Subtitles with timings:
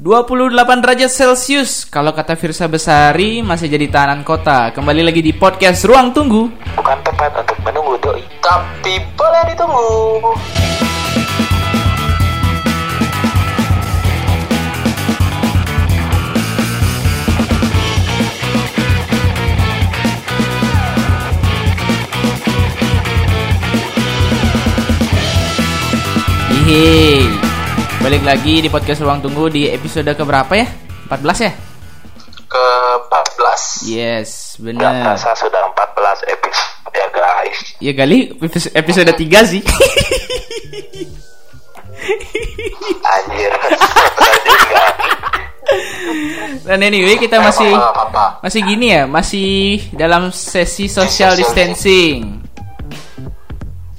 [0.00, 1.84] 28 derajat Celcius.
[1.84, 4.72] Kalau kata Firsa Besari masih jadi tahanan kota.
[4.72, 6.48] Kembali lagi di podcast Ruang Tunggu.
[6.80, 8.24] Bukan tempat untuk menunggu doi.
[8.40, 10.32] Tapi boleh ditunggu.
[26.64, 27.51] Yeay
[28.02, 30.66] Balik lagi di podcast Ruang Tunggu di episode keberapa ya?
[31.06, 31.52] 14 ya?
[32.44, 32.64] Ke
[33.08, 33.86] 14.
[33.88, 39.18] Yes, Gak bener terasa sudah 14 episode ya guys Ya kali episode- episode 3
[39.48, 39.62] sih
[43.02, 43.78] Anjir Benar
[46.68, 48.24] Dan anyway kita masih Apa, apa, apa.
[48.42, 49.50] Masih gini ya, masih
[49.92, 52.42] dalam sesi social distancing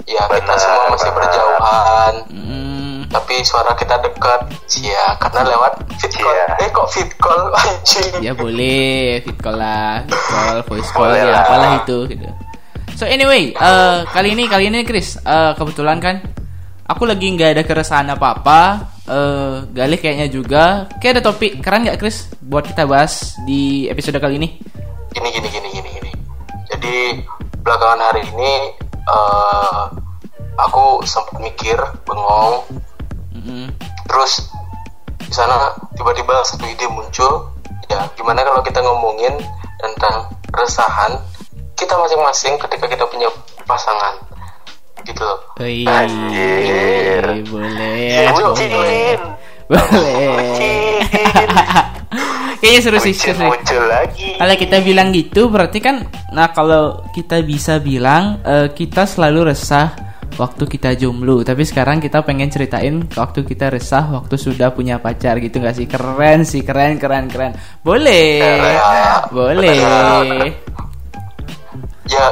[0.06, 1.18] Ya kita Benar, semua masih benar.
[1.18, 2.14] berjauhan.
[2.30, 2.73] Hmm,
[3.14, 4.42] Tapi suara kita dekat.
[4.82, 6.34] Ya karena lewat fit call.
[6.34, 6.46] Iya.
[6.58, 8.14] Eh kok fit call anjing.
[8.26, 11.44] Ya boleh, fit call lah, fit call, voice call, Boleh ya lah.
[11.46, 12.26] apalah itu gitu.
[12.94, 16.26] So anyway, eh, kali ini kali ini Chris, eh, kebetulan kan
[16.86, 18.62] aku lagi nggak ada keresahan apa apa.
[19.04, 20.90] Eh, Galih kayaknya juga.
[20.98, 24.50] Kayak ada topik keren nggak Chris buat kita bahas di episode kali ini?
[25.14, 26.12] Gini gini gini gini gini.
[26.66, 26.96] Jadi
[27.62, 28.54] belakangan hari ini
[29.04, 29.82] eh
[30.56, 32.82] aku sempat mikir bengong.
[33.44, 33.68] Mm-mm.
[34.08, 34.48] Terus
[35.20, 37.52] di sana tiba-tiba satu ide muncul.
[37.92, 39.36] Ya gimana kalau kita ngomongin
[39.84, 41.20] tentang keresahan
[41.76, 43.28] kita masing-masing ketika kita punya
[43.68, 44.16] pasangan
[45.04, 45.40] gitu loh.
[45.60, 47.44] Anjir.
[47.52, 48.72] boleh, Bucin.
[48.72, 49.20] boleh,
[49.68, 50.54] boleh.
[52.64, 53.50] Kayaknya seru sih, Muncul, seru sih.
[53.52, 59.04] muncul lagi Kalau kita bilang gitu berarti kan nah kalau kita bisa bilang eh, kita
[59.04, 59.92] selalu resah
[60.36, 61.42] waktu kita jomblo.
[61.42, 65.86] Tapi sekarang kita pengen ceritain waktu kita resah waktu sudah punya pacar gitu nggak sih?
[65.86, 67.54] Keren sih keren keren keren.
[67.82, 68.42] Boleh.
[68.42, 68.78] Keren.
[69.30, 69.78] boleh.
[72.06, 72.26] Ya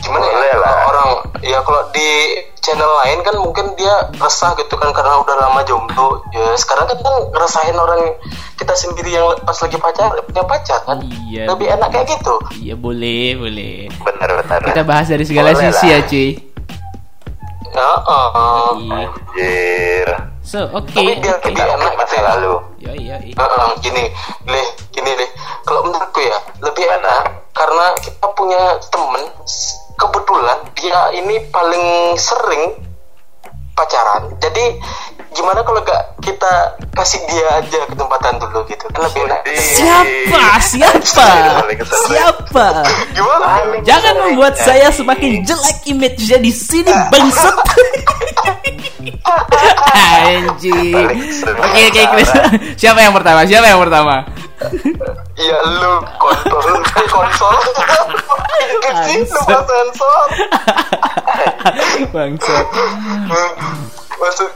[0.00, 0.74] gimana Boleh ya lah.
[0.88, 1.08] orang
[1.44, 2.08] ya kalau di
[2.60, 6.24] channel lain kan mungkin dia resah gitu kan karena udah lama jomblo.
[6.32, 8.00] Ya sekarang kan kan ngerasain orang
[8.56, 11.00] kita sendiri yang pas lagi pacar punya pacar kan?
[11.28, 11.48] Iya.
[11.48, 12.34] lebih enak kayak gitu.
[12.60, 13.76] Iya boleh boleh.
[13.92, 15.96] Bener-bener kita bahas dari segala Boleh sisi lah.
[15.96, 16.28] ya cuy
[17.78, 19.06] uh, Iya.
[19.06, 20.08] Anjir
[20.40, 22.22] so oke tapi biar lebih enak masa gitu ya.
[22.34, 23.36] lalu Yo, yo, yo.
[23.36, 24.04] Heeh, gini,
[24.48, 25.30] leh, gini leh.
[25.68, 29.22] Kalau menurutku ya lebih enak karena kita punya temen
[30.00, 32.80] kebetulan dia ini paling sering
[33.76, 34.32] pacaran.
[34.40, 34.80] Jadi
[35.36, 39.40] gimana kalau gak kita kasih dia aja kesempatan dulu gitu kan lebih enak.
[39.56, 41.28] Siapa siapa
[42.04, 42.66] siapa
[43.16, 43.48] Gimana?
[43.80, 47.56] Jangan membuat saya semakin jelek image-nya di sini bangsat.
[49.96, 51.08] Anjing.
[51.40, 52.30] Oke oke Chris.
[52.76, 53.48] Siapa yang pertama?
[53.48, 54.28] Siapa yang pertama?
[55.40, 57.56] Iya lu kontol konsol.
[58.84, 59.64] Kecil lu Bangsat.
[59.64, 60.20] sensor.
[62.14, 62.66] Bangsat.
[64.20, 64.50] Maksud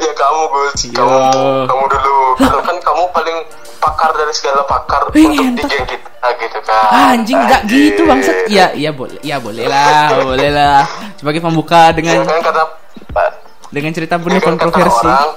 [0.00, 1.04] ya kamu Gus Yo.
[1.04, 3.38] kamu kamu dulu karena kan kamu paling
[3.82, 8.46] pakar dari segala pakar Wih, untuk di geng kita gitu kan Anjing nggak gitu bangsat.
[8.46, 9.18] Iya iya boleh.
[9.26, 10.86] Iya boleh lah, boleh lah.
[11.18, 12.64] Sebagai pembuka ya dengan kan karena
[13.12, 13.28] Pak,
[13.74, 15.06] dengan cerita ya penuh kan kata kontroversi.
[15.08, 15.28] orang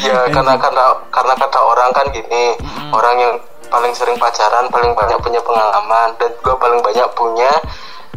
[0.00, 2.44] ya karena karena karena kata orang kan gini
[2.94, 3.34] orang yang
[3.68, 7.52] paling sering pacaran paling banyak punya pengalaman dan juga paling banyak punya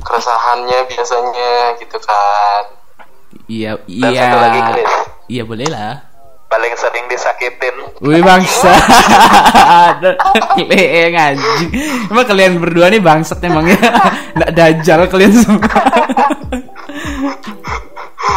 [0.02, 2.64] keresahannya biasanya gitu kan
[3.46, 4.22] Iya Dan iya.
[4.24, 4.94] satu lagi, Chris.
[5.28, 5.94] Iya boleh lah.
[6.46, 7.76] paling sering disakitin.
[8.00, 8.70] Wih bangsa.
[10.70, 11.70] Leeng anjing
[12.08, 13.82] Emang kalian berdua nih bangsat emangnya
[14.38, 15.66] Nggak dajal kalian semua.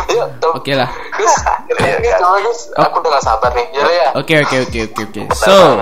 [0.06, 0.89] Ya Oke lah.
[1.12, 1.34] Gus,
[2.73, 2.88] kan?
[2.88, 3.67] aku udah gak sabar nih.
[3.71, 4.09] Ya ya.
[4.17, 5.23] Oke oke oke oke oke.
[5.37, 5.77] So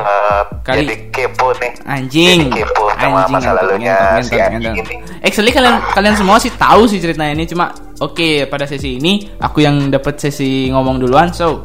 [0.60, 1.72] kali- jadi kepo nih.
[1.86, 2.50] Anjing.
[2.50, 3.32] Jadi kepo sama Anjing.
[3.32, 3.94] masa lalunya.
[3.94, 4.90] Ngentot, si ngentot, anjing ngentot.
[4.90, 9.28] ini Actually kalian kalian semua sih tahu sih ceritanya ini Cuma oke pada sesi ini
[9.38, 11.62] Aku yang dapat sesi ngomong duluan So.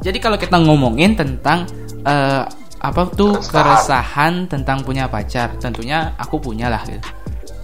[0.00, 1.64] Jadi kalau kita ngomongin tentang
[2.02, 2.42] eh,
[2.78, 3.64] Apa tuh Keresahan.
[3.64, 7.08] keresahan tentang punya pacar Tentunya aku punya lah gitu.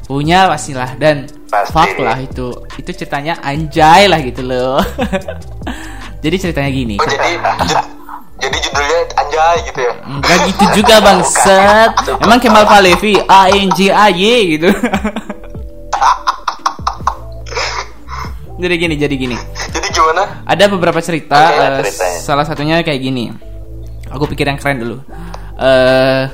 [0.06, 1.70] Punya pastilah Dan Pasti.
[1.70, 2.48] fuck lah itu.
[2.74, 4.80] Itu ceritanya anjay lah gitu loh.
[6.24, 6.96] Jadi ceritanya gini.
[6.96, 7.36] Oh jadi
[8.40, 9.92] jadi judulnya anjay gitu ya?
[10.00, 11.90] Enggak gitu juga bangsat.
[12.20, 14.20] Emang Kemal Palevi A N J A Y
[14.56, 14.68] gitu
[18.60, 19.36] Jadi gini jadi gini
[19.72, 22.18] jadi gimana Ada beberapa cerita Oke, eh, ceritanya.
[22.20, 23.32] Salah satunya kayak gini
[24.08, 24.96] Aku pikir yang keren dulu
[25.56, 26.24] eh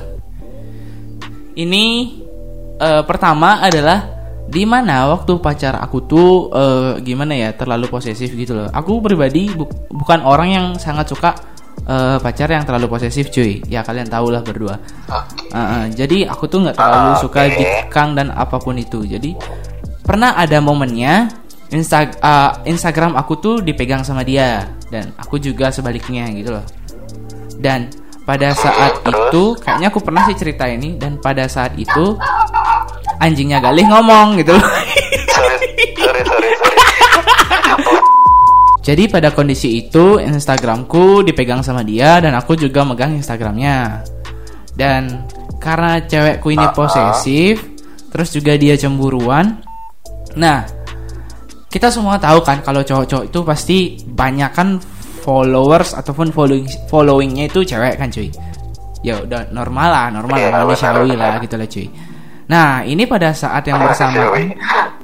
[1.57, 1.85] Ini
[2.77, 4.13] eh, Pertama adalah
[4.47, 8.71] di mana waktu pacar aku tuh eh, gimana ya terlalu posesif gitu loh.
[8.71, 11.35] Aku pribadi bu- bukan orang yang sangat suka
[11.83, 15.51] eh, pacar yang terlalu posesif cuy ya kalian tahu lah berdua Oke.
[15.51, 19.03] Uh, uh, jadi aku tuh nggak terlalu Ah, suka dikang dan apa pun itu.
[19.03, 19.35] Jadi
[19.99, 21.27] pernah ada momennya
[21.67, 26.65] Insta uh, Instagram aku tuh dipegang sama dia dan aku juga sebaliknya gitu loh.
[27.59, 27.91] Dan
[28.23, 32.15] pada saat itu kayaknya aku pernah sih cerita ini dan pada saat itu
[33.19, 34.63] anjingnya Galih ngomong gitu loh.
[35.35, 35.57] sorry
[35.95, 36.75] sorry sorry sorry
[38.87, 43.99] Jadi pada kondisi itu Instagramku dipegang sama dia dan aku juga megang Instagramnya.
[44.71, 45.27] Dan
[45.59, 47.59] karena cewekku ini posesif,
[48.07, 49.59] terus juga dia cemburuan.
[50.39, 50.63] Nah,
[51.67, 53.77] kita semua tahu kan kalau cowok-cowok itu pasti
[54.07, 54.79] banyak kan
[55.23, 58.31] followers ataupun following followingnya itu cewek kan cuy.
[59.03, 61.87] Ya udah normal lah, normal Iya, lah, manusiawi benar, lah gitu lah cuy.
[62.47, 64.55] Nah, ini pada saat yang bersamaan,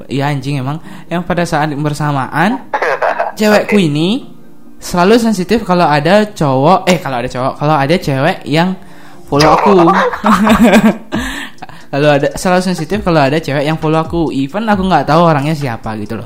[0.07, 0.80] iya anjing emang,
[1.12, 2.71] yang pada saat yang bersamaan
[3.36, 4.31] cewekku ini
[4.83, 8.75] selalu sensitif kalau ada cowok eh kalau ada cowok kalau ada cewek yang
[9.31, 9.71] follow aku
[11.93, 14.33] kalau ada selalu sensitif kalau ada cewek yang follow aku.
[14.33, 16.25] Even aku nggak tahu orangnya siapa gitu loh.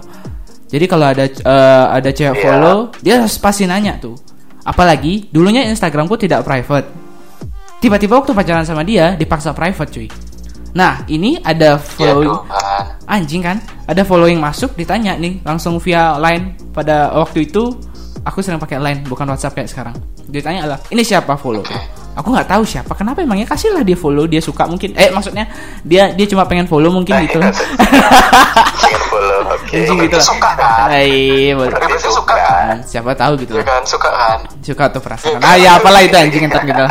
[0.71, 2.43] Jadi kalau ada eh, ada cewek Iya.
[2.43, 4.15] follow dia pasti nanya tuh.
[4.63, 6.87] Apalagi dulunya Instagramku tidak private.
[7.83, 10.07] Tiba-tiba waktu pacaran sama dia dipaksa private cuy.
[10.71, 12.83] Nah ini ada Ya following Tuhan.
[13.03, 13.57] anjing kan?
[13.87, 16.55] Ada following masuk ditanya nih langsung via line.
[16.71, 17.75] Pada waktu itu
[18.23, 19.95] aku sering pakai line bukan WhatsApp kayak sekarang.
[20.31, 21.63] Ditanya lah ini siapa follow
[22.17, 22.91] aku nggak tahu siapa.
[22.97, 23.45] Kenapa emangnya?
[23.45, 24.97] Kasihlah dia follow dia suka mungkin.
[24.97, 25.45] Eh maksudnya
[25.85, 27.37] dia dia cuma pengen follow mungkin gitu.
[27.41, 27.53] lah
[28.81, 29.77] pengen follow oke.
[29.77, 30.25] Anjing gitu lah.
[30.25, 30.87] Suka kan?
[30.89, 32.75] Berarti suka suka kan?
[32.81, 33.53] siapa tahu gitu.
[33.53, 34.39] Ya kan, suka kan?
[34.65, 35.39] suka tuh perasaan.
[35.45, 36.85] Ah ya apalah itu anjing entar gitu.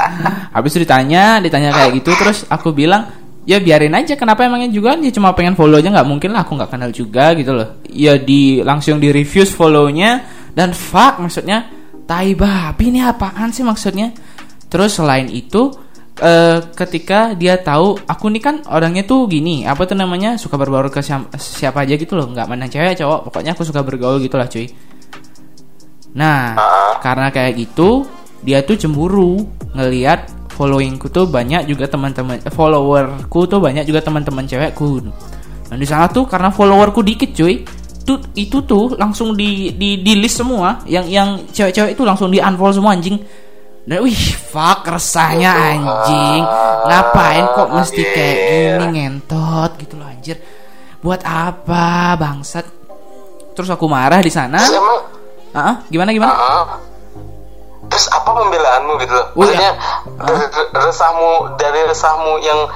[0.55, 3.11] Habis itu ditanya ditanya kayak gitu terus aku bilang
[3.43, 4.15] ya biarin aja.
[4.15, 4.95] Kenapa emangnya juga?
[4.95, 7.83] Dia cuma pengen follow aja nggak mungkin lah aku nggak kenal juga gitu loh.
[7.91, 10.23] Ya di langsung di refuse follownya
[10.55, 11.67] dan fuck maksudnya
[12.07, 14.15] tai babi ini apaan sih maksudnya
[14.77, 15.73] terus selain itu
[16.21, 20.93] eh, ketika dia tahu aku nih kan orangnya tuh gini apa tuh namanya suka berbaur
[20.93, 24.37] ke siam- siapa aja gitu loh nggak mandang cewek cowok pokoknya aku suka bergaul gitu
[24.37, 24.69] lah cuy
[26.17, 26.97] Nah, Ah.
[26.97, 28.09] karena kayak gitu,
[28.41, 29.45] dia tuh cemburu
[29.77, 35.05] ngelihat followingku tuh banyak juga teman-teman eh, followerku tuh banyak juga teman-teman cewekku.
[35.69, 37.61] Dan di sana tuh karena followerku dikit, cuy.
[38.07, 42.41] Tuh itu tuh langsung di di di list semua yang yang cewek-cewek itu langsung di
[42.41, 43.21] unfollow semua anjing.
[43.87, 46.43] Dan wih, fuck resahnya anjing.
[46.91, 48.39] Ngapain kok mesti kayak
[48.83, 50.43] gini ngentot gitu loh anjir.
[50.99, 52.67] Buat apa bangsat?
[53.55, 54.59] Terus aku marah di sana.
[54.59, 55.17] Emang
[55.57, 56.37] Ah, gimana gimana?
[56.37, 56.67] Ah.
[57.89, 59.27] Terus apa pembelaanmu gitu loh?
[59.39, 59.73] Maksudnya
[60.21, 60.45] dari
[60.75, 62.69] resahmu dari resahmu yang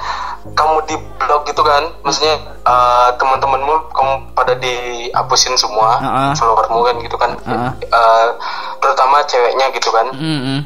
[0.57, 1.91] kamu di blog gitu kan?
[2.01, 6.33] Maksudnya eh, teman-temanmu kamu pada dihapusin semua ah.
[6.33, 7.31] followermu kan gitu kan?
[7.45, 7.69] Ah.
[7.77, 8.27] Eh,
[8.81, 10.07] terutama ceweknya gitu kan?
[10.15, 10.59] Mm-mm.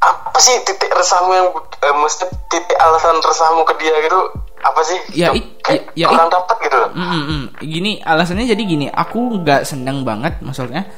[0.00, 4.20] Apa sih titik resahmu yang eh, mesti titik alasan resahmu ke dia gitu?
[4.64, 4.98] Apa sih?
[5.12, 6.90] Ya, it- kayak ya, ya, kurang dapat gitu loh.
[6.96, 7.42] Mm-mm.
[7.60, 10.88] Gini alasannya jadi gini, aku nggak seneng banget maksudnya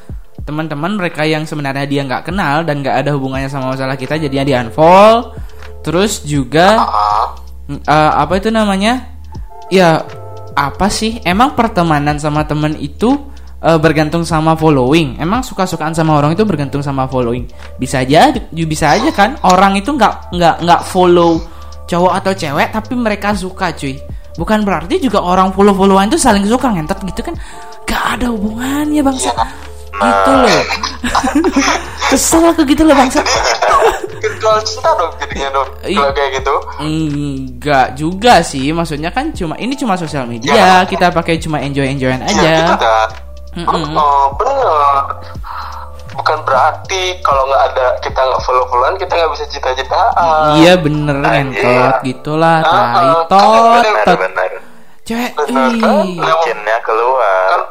[0.43, 4.47] teman-teman mereka yang sebenarnya dia nggak kenal dan nggak ada hubungannya sama masalah kita jadinya
[4.47, 5.35] di unfollow.
[5.83, 6.79] Terus juga
[7.67, 9.11] mm, eh, apa itu namanya?
[9.67, 10.07] Ya
[10.55, 11.19] apa sih?
[11.27, 13.32] Emang pertemanan sama temen itu
[13.63, 15.17] eh, bergantung sama following.
[15.17, 17.47] Emang suka-sukaan sama orang itu bergantung sama following.
[17.79, 19.39] Bisa aja, bisa aja kan?
[19.43, 21.39] Orang itu nggak nggak nggak follow
[21.87, 23.99] cowok atau cewek, tapi mereka suka cuy.
[24.33, 27.37] Bukan berarti juga orang follow-followan itu saling suka ngentot gitu kan?
[27.85, 29.29] Gak ada hubungannya bangsa.
[29.93, 30.63] Gitu loh.
[32.11, 33.21] Kesel aku gitu loh bangsa.
[34.65, 35.69] cinta dong jadinya dong.
[35.85, 36.55] Kalau kayak gitu.
[36.81, 40.73] Enggak juga sih, maksudnya kan cuma ini cuma sosial media, Ya.
[40.89, 42.53] kita pakai cuma enjoy-enjoyan Iya aja.
[42.73, 42.75] gitu
[43.55, 43.65] dah.
[43.69, 43.95] Mm-mm.
[43.95, 45.05] Oh, bener.
[46.13, 50.61] Bukan berarti kalau nggak ada kita nggak follow followan kita nggak bisa cita-citaan.
[50.61, 51.57] Iya bener Anjir.
[51.57, 54.19] ngentot gitulah, Ah, tai tot, benar tot.
[54.21, 54.51] benar
[55.03, 56.81] Cewek, Bener kan?
[56.81, 57.63] keluar kan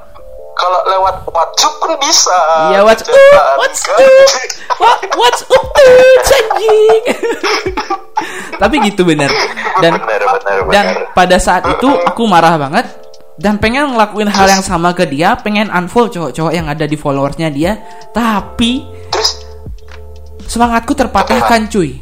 [0.52, 2.40] kalau lewat WhatsApp pun bisa.
[2.70, 3.96] Iya what's up, Cita-citaan, what's kan?
[3.96, 4.30] up,
[4.78, 7.02] what, what's up, uh, anjing.
[8.62, 9.32] Tapi gitu bener.
[9.80, 12.86] Dan benar benar dan benar pada saat itu aku marah banget
[13.42, 17.50] dan pengen ngelakuin hal yang sama ke dia, pengen unfollow cowok-cowok yang ada di followersnya
[17.50, 17.82] dia,
[18.14, 19.42] tapi Terus?
[20.46, 21.98] semangatku terpatahkan cuy.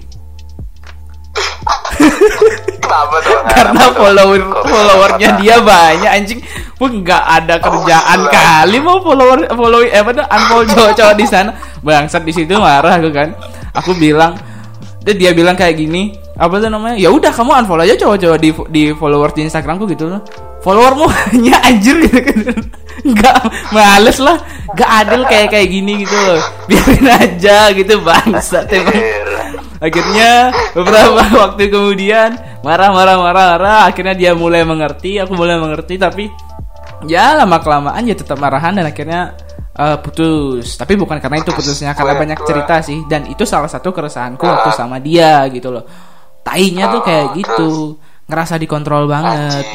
[2.83, 3.39] kenapa tuh?
[3.55, 6.39] karena follower followernya dia banyak anjing.
[6.75, 8.31] Pun nggak ada kerjaan iya.
[8.31, 11.55] kali mau follower follow eh apa tuh unfollow cowok-cowok di sana.
[11.79, 13.31] Bangsat di situ marah aku kan.
[13.79, 14.35] Aku bilang
[15.07, 16.99] dan dia bilang kayak gini apa tuh namanya?
[16.99, 21.05] Ya udah kamu unfollow aja cowok-cowok di di followers di Instagramku gitu loh followermu?
[21.07, 22.39] Hanya anjir gitu kan.
[23.03, 23.37] Nggak
[23.71, 24.37] males lah.
[24.75, 26.41] Nggak adil kayak kayak gini gitu loh.
[26.67, 28.95] Biarin aja gitu bangsat emang.
[28.95, 29.27] Anjir.
[29.79, 33.79] akhirnya beberapa waktu kemudian marah marah marah marah.
[33.87, 36.27] Akhirnya dia mulai mengerti aku mulai mengerti tapi
[37.07, 39.31] ya lama kelamaan ya tetap marahan dan akhirnya
[39.79, 40.75] eh, putus.
[40.75, 43.07] Tapi bukan karena itu putusnya karena banyak cerita sih.
[43.07, 45.87] Dan itu salah satu keresahanku waktu sama dia gitu loh.
[46.43, 47.95] Tainya tuh kayak gitu.
[48.29, 49.65] Ngerasa dikontrol banget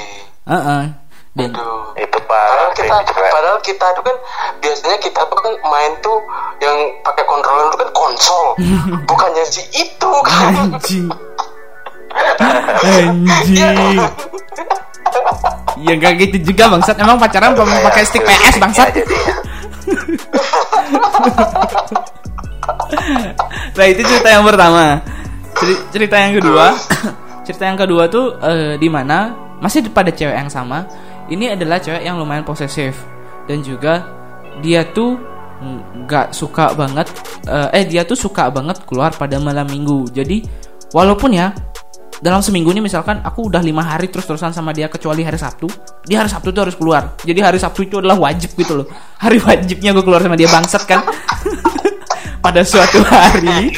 [0.45, 0.47] Anjing.
[0.47, 0.85] Heeh.
[1.35, 1.83] dan Aduh.
[1.95, 3.29] Itu Padahal parah kita, sih, cewek.
[3.29, 4.17] padahal kita tuh kan
[4.59, 6.17] biasanya kita tuh kan main tuh
[6.59, 8.45] yang pakai controller itu kan konsol,
[9.05, 10.71] bukannya si itu kan.
[10.71, 11.07] anjing
[12.15, 13.99] anjing
[15.77, 19.17] ya gak gitu juga bangsat emang pacaran mau pakai stick PS bangsat Ya, jadi
[23.75, 25.01] nah itu cerita yang pertama
[25.55, 26.67] Ceri- cerita yang kedua
[27.45, 29.33] cerita yang kedua tuh eh, di mana
[29.65, 30.85] masih pada cewek yang sama
[31.33, 33.01] ini adalah cewek yang lumayan posesif.
[33.49, 34.05] Dan juga
[34.61, 35.17] dia tuh
[36.05, 37.09] nggak suka banget
[37.49, 40.13] eh, eh dia tuh suka banget keluar pada malam minggu.
[40.13, 40.45] Jadi
[40.93, 41.57] walaupun ya
[42.21, 45.69] dalam seminggu ini misalkan aku udah lima hari terus terusan sama dia kecuali hari Sabtu
[46.05, 47.17] di hari Sabtu tuh harus keluar.
[47.25, 48.87] Jadi hari Sabtu itu adalah wajib gitu loh.
[49.17, 51.01] Hari wajibnya gue keluar sama dia bangsat kan
[52.45, 53.73] pada suatu hari.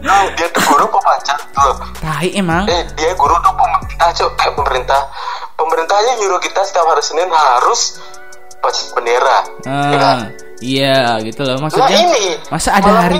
[0.00, 1.74] Nah, dia tuh guru apa pacar tuh?
[1.98, 5.02] tai emang Eh, dia guru tuh pemerintah, cok kayak pemerintah.
[5.58, 7.98] Pemerintahnya nyuruh kita setiap hari Senin harus
[8.60, 9.38] baca bendera.
[9.66, 10.18] ya kan?
[10.60, 11.56] Iya gitu loh.
[11.56, 13.18] Nah maksudnya ini masa ada hari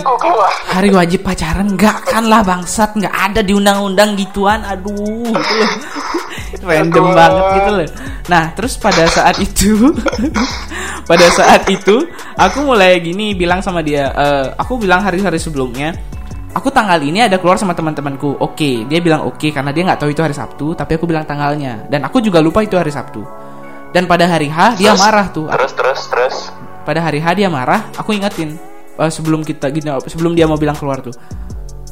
[0.68, 1.72] hari wajib pacaran?
[1.72, 2.92] Nggak kan lah bangsat.
[3.00, 4.60] Nggak ada di undang-undang gituan.
[4.60, 5.70] Aduh gitu loh.
[6.68, 7.16] Random Aduh.
[7.16, 7.88] banget gitu loh.
[8.28, 9.72] Nah terus pada saat itu
[11.10, 12.04] pada saat itu
[12.36, 15.96] aku mulai gini bilang sama dia eh, aku bilang hari-hari sebelumnya
[16.52, 18.36] aku tanggal ini ada keluar sama teman-temanku.
[18.36, 21.88] Oke dia bilang oke karena dia nggak tahu itu hari Sabtu tapi aku bilang tanggalnya.
[21.88, 23.24] Dan aku juga lupa itu hari Sabtu.
[23.96, 25.00] Dan pada hari H dia Terus?
[25.02, 25.48] marah tuh.
[25.48, 26.36] Terus terus terus.
[26.90, 28.58] Pada hari H dia marah aku ingetin.
[28.98, 31.14] Eh, sebelum kita gini sebelum dia mau bilang keluar tuh.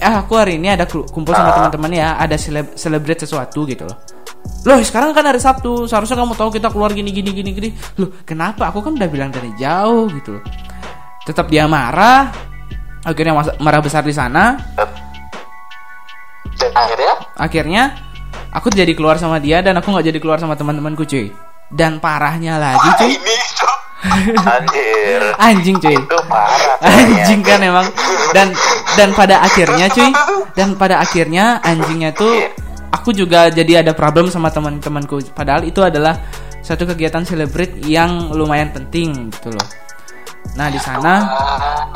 [0.02, 3.94] Eh aku hari ini ada kumpul sama teman-teman ya ada seleb celebrate sesuatu gitu loh.
[4.66, 7.68] Loh sekarang kan hari Sabtu seharusnya kamu tahu kita keluar gini gini gini gini.
[8.02, 8.74] Loh kenapa?
[8.74, 10.44] Aku kan udah bilang dari jauh gitu loh.
[11.22, 12.34] Tetap dia marah
[13.06, 14.58] akhirnya marah besar di sana.
[16.58, 17.12] Dan akhirnya?
[17.38, 17.82] Akhirnya
[18.50, 21.30] aku jadi keluar sama dia dan aku nggak jadi keluar sama teman-temanku cuy.
[21.70, 23.14] Dan parahnya lagi ah, cuy.
[23.14, 23.47] ini.
[24.38, 25.20] Anjir.
[25.34, 25.98] anjing cuy.
[25.98, 26.78] Itu parah.
[26.86, 27.86] anjing kan emang.
[28.30, 28.54] Dan
[28.94, 30.10] dan pada akhirnya cuy.
[30.54, 32.30] Dan pada akhirnya anjingnya tuh
[32.94, 35.34] aku juga jadi ada problem sama teman-temanku.
[35.34, 36.14] Padahal itu adalah
[36.62, 39.66] satu kegiatan celebrate yang lumayan penting gitu loh.
[40.54, 41.12] Nah di sana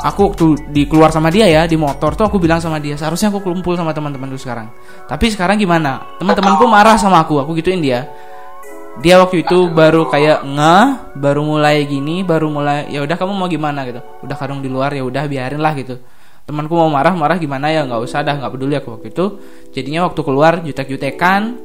[0.03, 3.33] aku waktu di keluar sama dia ya di motor tuh aku bilang sama dia seharusnya
[3.33, 4.67] aku kumpul sama teman-temanku sekarang.
[5.07, 6.19] Tapi sekarang gimana?
[6.19, 8.07] Teman-temanku marah sama aku aku gituin dia
[9.01, 13.49] dia waktu itu baru kayak ngeh baru mulai gini baru mulai ya udah kamu mau
[13.49, 13.81] gimana?
[13.89, 14.01] gitu.
[14.21, 15.97] Udah kadung di luar ya udah biarin lah gitu.
[16.43, 17.87] Temanku mau marah marah gimana ya?
[17.87, 19.25] Nggak usah dah nggak peduli aku waktu itu.
[19.73, 21.57] Jadinya waktu keluar jutek jutekan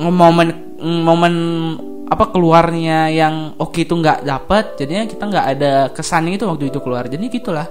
[0.00, 0.48] momen
[0.80, 1.34] momen
[2.08, 6.78] apa keluarnya yang oke itu nggak dapet jadinya kita nggak ada kesan itu waktu itu
[6.80, 7.04] keluar.
[7.04, 7.68] Jadi gitulah.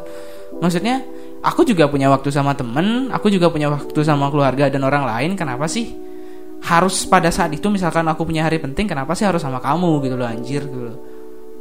[0.59, 1.01] Maksudnya
[1.41, 5.31] aku juga punya waktu sama temen aku juga punya waktu sama keluarga dan orang lain
[5.39, 6.08] kenapa sih
[6.63, 10.15] harus pada saat itu misalkan aku punya hari penting kenapa sih harus sama kamu gitu
[10.19, 10.97] loh anjir gitu loh.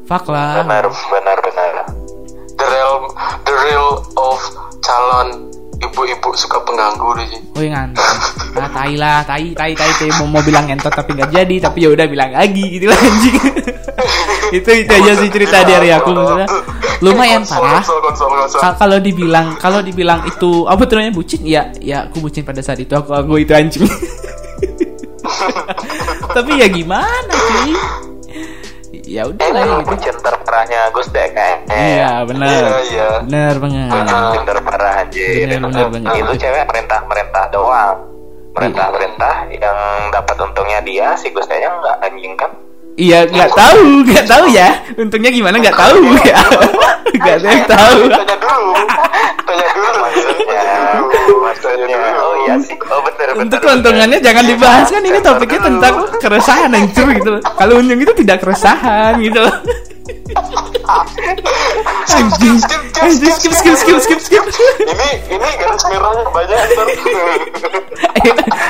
[0.09, 0.65] Fuck lah.
[0.65, 1.87] Benar benar benar.
[2.59, 2.95] The real
[3.47, 3.89] the real
[4.19, 4.41] of
[4.83, 7.29] calon ibu-ibu suka pengganggu deh.
[7.55, 8.09] Oh yang ngantuk.
[8.59, 10.11] Nah tai lah Tai tai tai, tai.
[10.19, 13.37] Mau, mau bilang ngentot tapi nggak jadi Tapi ya udah bilang lagi gitu lah anjing.
[14.49, 16.49] Itu itu aja sih cerita dari aku maksudnya.
[17.05, 17.85] Lumayan parah.
[18.81, 21.45] kalau dibilang kalau dibilang itu apa tuh namanya bucin?
[21.45, 22.97] Ya ya aku bucin pada saat itu.
[22.97, 23.85] Aku aku itu anjing
[26.33, 27.73] tapi ya gimana sih
[29.09, 31.77] ya udah lah gitu bucin terparahnya Gus deh kayaknya.
[31.77, 33.09] iya benar Iya, iya.
[33.25, 35.45] benar banget Bucin terparah anjir.
[35.49, 36.13] Benar, benar, benar.
[36.13, 37.97] Itu cewek merintah merintah doang.
[38.53, 39.79] Merintah merintah yang
[40.09, 42.53] dapat untungnya dia si Gus nya nggak anjing kan?
[42.99, 46.35] iya nggak tahu nggak tahu ya untungnya gimana nggak tahu ya
[47.23, 48.75] nggak ada yang tahu Tanya dulu.
[49.47, 49.91] Tanya dulu.
[50.03, 50.63] Maksudnya,
[51.69, 51.99] maksudnya.
[52.17, 52.77] Oh iya sih.
[52.89, 53.43] Oh benar benar.
[53.45, 57.43] untuk keuntungannya jangan dibahas kan ini topiknya tentang keresahan anjir gitu loh.
[57.55, 59.55] kalau untung itu tidak keresahan gitu loh.
[62.09, 62.57] anjing
[62.97, 64.45] anjing skip skip skip skip skip
[64.81, 66.59] Ini ini garis merahnya banyak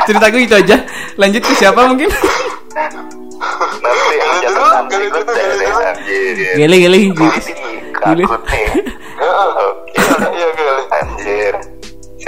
[0.02, 0.76] ceritaku itu aja
[1.14, 2.11] lanjut ke siapa mungkin
[3.78, 5.19] Nanti yang jatuh dulu.
[5.78, 6.59] anjir.
[6.59, 7.02] geli geli.
[7.14, 8.61] Oke.
[10.35, 10.83] Iya kali.
[10.90, 11.55] Anjir.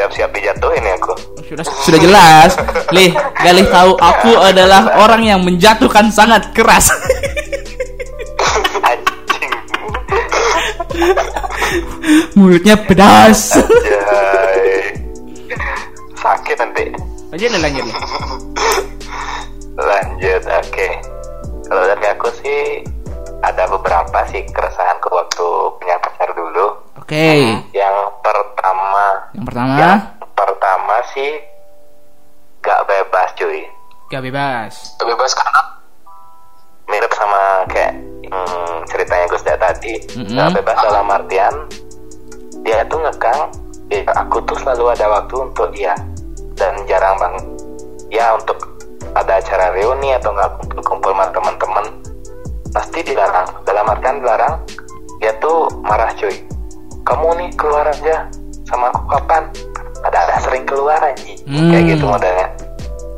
[0.00, 1.12] Siap-siap dijatuhin ya aku.
[1.44, 2.56] sudah sudah jelas.
[2.88, 3.12] Lih,
[3.44, 6.88] Galih tahu aku adalah orang yang menjatuhkan sangat keras.
[8.80, 9.52] Anjing.
[12.32, 13.60] Mulutnya pedas.
[13.60, 14.96] Anjay.
[16.16, 16.96] Sakit nanti.
[17.36, 17.86] Lanjut lanjut.
[19.76, 20.88] Lanjut, oke.
[21.68, 22.88] Kalau dari aku sih
[23.44, 26.79] ada beberapa sih keresahanku waktu punya pacar dulu.
[27.10, 27.34] Oke.
[27.74, 29.98] Yang pertama, Yang pertama, yang
[30.30, 31.42] pertama sih
[32.62, 33.66] gak bebas cuy.
[34.14, 34.94] gak bebas.
[35.02, 35.62] bebas karena
[36.86, 37.98] Mirip sama kayak
[38.30, 39.94] hmm, ceritanya Gus tadi.
[40.22, 40.38] Mm-mm.
[40.38, 41.54] Gak bebas dalam artian
[42.62, 43.58] dia tuh ngekang,
[43.90, 45.98] ya, aku tuh selalu ada waktu untuk dia
[46.54, 47.42] dan jarang banget.
[48.14, 48.78] Ya untuk
[49.18, 51.86] ada acara reuni atau nggak kumpul-kumpul sama teman-teman
[52.70, 53.50] pasti dilarang.
[53.66, 54.62] Dalam artian dilarang,
[55.18, 56.59] dia tuh marah cuy.
[57.10, 58.30] Kamu nih keluar aja
[58.62, 59.50] sama aku kapan?
[60.06, 61.26] Ada-ada sering keluar aja.
[61.42, 61.74] Hmm.
[61.74, 62.46] Kayak gitu modelnya.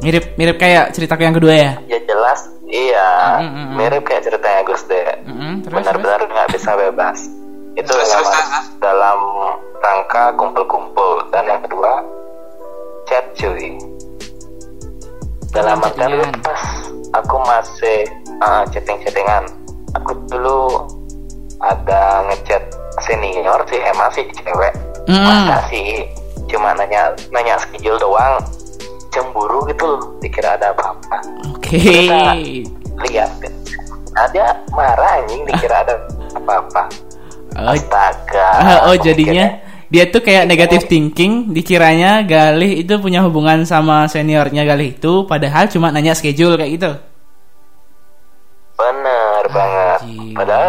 [0.00, 1.72] Mirip mirip kayak ceritaku yang kedua ya.
[1.86, 3.74] Ya jelas, iya, Mm, mm, mm.
[3.78, 5.14] mirip kayak ceritanya Gus Dek.
[5.28, 7.18] Mm-mm, terus, Benar-benar nggak bisa bebas.
[7.78, 8.66] Itu Terus, dalam, terus, terus.
[8.82, 9.18] dalam
[9.78, 11.12] rangka kumpul-kumpul.
[11.30, 11.92] Dan yang kedua,
[13.06, 13.76] chat cuy.
[15.52, 16.60] Dalam artian lu pas
[17.12, 18.08] aku masih
[18.40, 19.44] ah, chatting-chattingan.
[20.00, 20.88] Aku dulu
[21.60, 22.64] ada ngechat
[23.00, 24.72] senior sih, emang sih cewek.
[25.08, 25.18] Mm.
[25.24, 26.06] Masa sih
[26.52, 28.36] cuma nanya nanya schedule doang
[29.08, 31.16] cemburu gitu loh dikira ada apa-apa
[31.56, 32.08] Oke.
[33.08, 33.32] lihat
[34.12, 35.94] ada marah anjing dikira ada
[36.36, 36.92] apa-apa
[37.52, 38.48] Oh, astaga
[38.88, 39.60] oh Aku jadinya
[39.92, 45.68] dia tuh kayak negative thinking dikiranya Galih itu punya hubungan sama seniornya Galih itu padahal
[45.68, 46.92] cuma nanya schedule kayak gitu.
[48.72, 50.32] bener banget Anjing.
[50.32, 50.68] padahal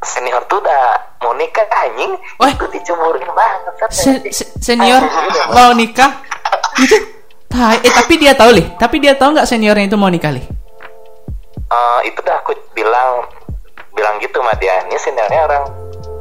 [0.00, 2.12] senior tuh udah mau nikah anjing?
[2.36, 2.50] Wah.
[2.50, 5.02] itu dicemburuin banget Se- se- senior
[5.54, 6.20] mau nikah?
[6.76, 8.66] Itu Tai, eh tapi dia tahu lih.
[8.80, 10.40] Tapi dia tahu nggak seniornya itu mau nikah lih?
[11.68, 13.28] Eh, itu dah aku bilang
[13.92, 14.80] bilang gitu sama dia.
[14.88, 15.64] Ini seniornya orang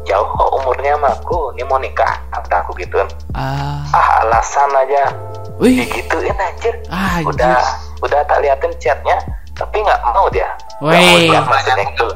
[0.03, 1.55] jauh kok umurnya sama aku.
[1.55, 2.99] Ini mau nikah kata aku gitu.
[3.31, 3.79] Ah.
[3.95, 5.07] Ah alasan aja.
[5.55, 5.87] Wih.
[5.87, 6.75] Digituin anjir.
[6.91, 7.31] Ah, anjir.
[7.31, 7.55] udah
[8.03, 9.15] udah tak liatin chatnya
[9.61, 10.49] tapi nggak mau dia.
[10.81, 12.07] Mau lihat maksudnya itu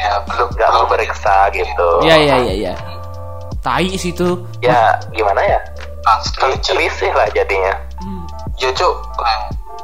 [0.00, 1.88] ya belum nggak mau periksa gitu.
[2.00, 2.74] Ya ya ya ya
[3.60, 4.40] tai sih itu.
[4.64, 5.60] Ya gimana ya?
[6.72, 7.76] Risih lah jadinya.
[8.56, 8.94] Ya cuk.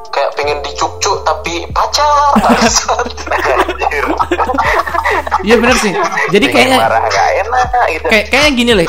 [0.08, 2.32] Kayak pengen dicuk-cuk tapi pacar.
[5.46, 5.92] Iya bener sih.
[6.34, 8.06] Jadi kayaknya marah nggak enak gitu.
[8.10, 8.88] Kayak kayaknya gini lih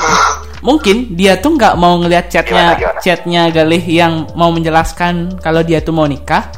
[0.65, 3.00] mungkin dia tuh nggak mau ngelihat chatnya Gimana, gimana?
[3.06, 6.50] chatnya Galih yang mau menjelaskan kalau dia tuh mau nikah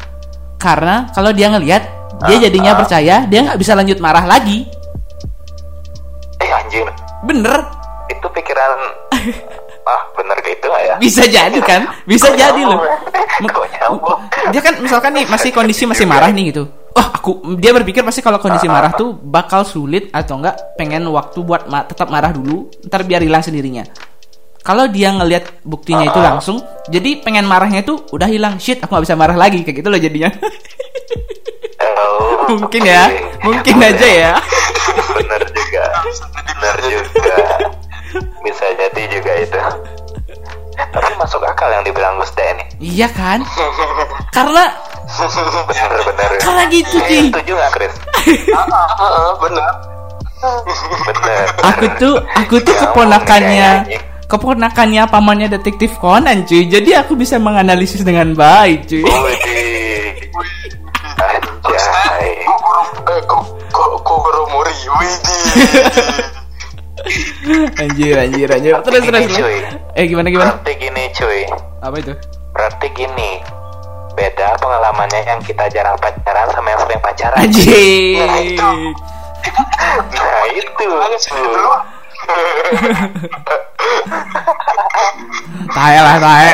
[0.59, 1.83] karena kalau dia ngelihat
[2.27, 2.77] dia Ah, jadinya ah.
[2.83, 4.67] percaya dia nggak bisa lanjut marah lagi.
[6.43, 6.83] Eh anjir
[7.23, 7.63] bener.
[8.11, 8.75] Itu pikiran
[9.89, 10.95] ah bener gitu nggak ya?
[10.99, 11.87] Bisa jadi kan?
[12.03, 12.83] Bisa jadi loh.
[14.51, 16.67] dia kan misalkan nih masih kondisi masih marah nih gitu.
[16.91, 21.39] Oh aku dia berpikir pasti kalau kondisi marah tuh bakal sulit atau enggak pengen waktu
[21.39, 22.67] buat ma- tetap marah dulu.
[22.83, 23.87] Ntar biar hilang sendirinya
[24.59, 26.57] kalau dia ngelihat buktinya itu langsung
[26.91, 28.59] jadi pengen marahnya itu udah hilang.
[28.59, 29.63] Shit aku nggak bisa marah lagi.
[29.63, 30.29] Kayak gitu loh jadinya.
[31.79, 33.03] Oh, mungkin ya.
[33.07, 33.45] oke.
[33.47, 34.33] mungkin aja ya.
[35.17, 35.85] Bener juga.
[36.59, 37.35] Bener juga.
[38.43, 39.59] Bisa jadi juga itu.
[40.79, 42.65] Tapi masuk akal yang dibilang Gus ini.
[42.79, 43.43] Iya kan?
[44.31, 44.71] Karena
[45.09, 47.33] bener-bener karena gitu Ci.
[47.33, 47.93] setuju nggak Chris?
[49.41, 49.73] Bener
[50.39, 53.71] bener aku tuh aku tuh Ya, keponakannya.
[54.29, 56.69] Keponakannya pamannya detektif Conan cuy.
[56.69, 59.01] Jadi aku bisa menganalisis dengan baik cuy.
[59.01, 60.05] Eh
[67.81, 68.73] anjir anjir anjir.
[68.85, 69.57] Terus terus cuy.
[69.97, 70.61] eh gimana gimana?
[70.61, 71.41] Berarti gini cuy.
[71.81, 72.13] Apa itu?
[72.53, 73.41] Berarti gini
[74.13, 77.37] beda pengalamannya yang kita jarang pacaran sama yang sering pacaran.
[77.41, 78.29] Anjir.
[80.13, 80.85] Nah itu
[85.69, 86.49] tae lah tae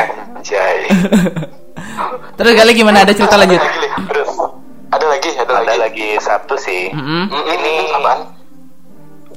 [2.36, 3.02] terus kali gimana?
[3.02, 3.58] Ada cerita lanjut?
[4.06, 4.30] Terus.
[4.86, 6.92] Ada lagi ada ada lagi lagi satu sih.
[6.92, 7.26] Mm-mm.
[7.26, 8.18] Mm-mm, Ini apaan?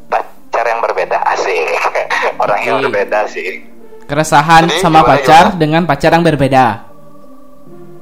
[0.08, 1.66] pacar yang berbeda asik.
[2.44, 3.64] Orang yang berbeda sih.
[4.06, 5.58] Keresahan Jadi, sama gimana, pacar gimana?
[5.58, 6.66] dengan pacar yang berbeda.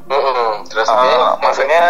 [0.07, 1.41] Mm-mm, terus Eh, oke.
[1.41, 1.81] maksudnya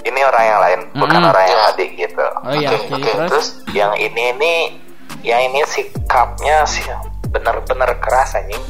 [0.00, 1.30] ini orang yang lain bukan Mm-mm.
[1.30, 1.68] orang yang Ya.
[1.70, 2.24] adik gitu.
[2.38, 3.28] Oh iya Oke, oke oke, terus?
[3.30, 4.52] Terus yang ini ini
[5.26, 6.86] yang ini sikapnya sih
[7.28, 8.62] bener-bener keras anjing.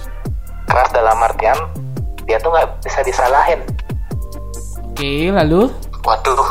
[0.69, 1.57] Keras dalam artian
[2.25, 3.61] dia tuh nggak bisa disalahin.
[4.93, 5.69] Oke lalu
[6.05, 6.45] waduh.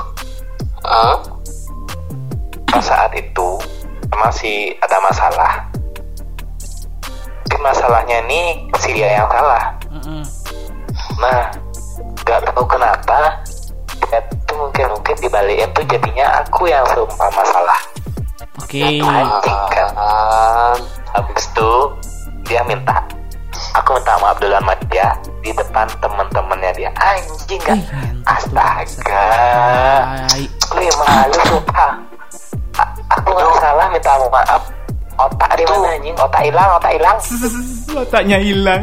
[2.67, 3.49] Pas saat itu
[4.13, 5.53] masih ada masalah.
[7.47, 9.65] Tapi masalahnya ini si dia yang salah.
[11.17, 11.49] Nah
[12.23, 13.39] nggak tahu kenapa
[14.07, 17.79] dia tuh mungkin mungkin dibalikin tuh jadinya aku yang sumpah masalah
[18.57, 18.99] Oke.
[19.01, 20.77] anjing kan
[21.13, 21.71] habis itu
[22.47, 22.97] dia minta
[23.73, 25.09] aku minta maaf duluan sama dia
[25.41, 26.89] di depan temen-temennya dia.
[26.99, 27.79] Anjing kan
[28.27, 29.25] astaga.
[30.75, 31.91] Lu yang malu sumpah.
[32.77, 34.61] A- aku nggak salah minta maaf
[35.17, 36.15] otak di mana anjing?
[36.17, 37.17] Otak hilang otak hilang.
[37.97, 38.81] Otaknya hilang.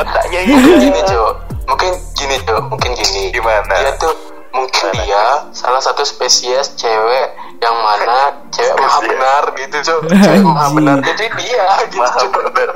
[0.00, 1.32] otaknya gini hilang cok
[1.68, 3.22] mungkin gini cok mungkin gini.
[3.36, 3.74] Gimana?
[3.84, 4.14] dia tuh
[4.50, 7.26] mungkin dia salah satu spesies cewek
[7.60, 10.00] yang mana cewek maha benar gitu cok.
[10.24, 10.96] Cewek maha benar.
[11.04, 12.30] Jadi dia gitu Maha cok.
[12.32, 12.70] bener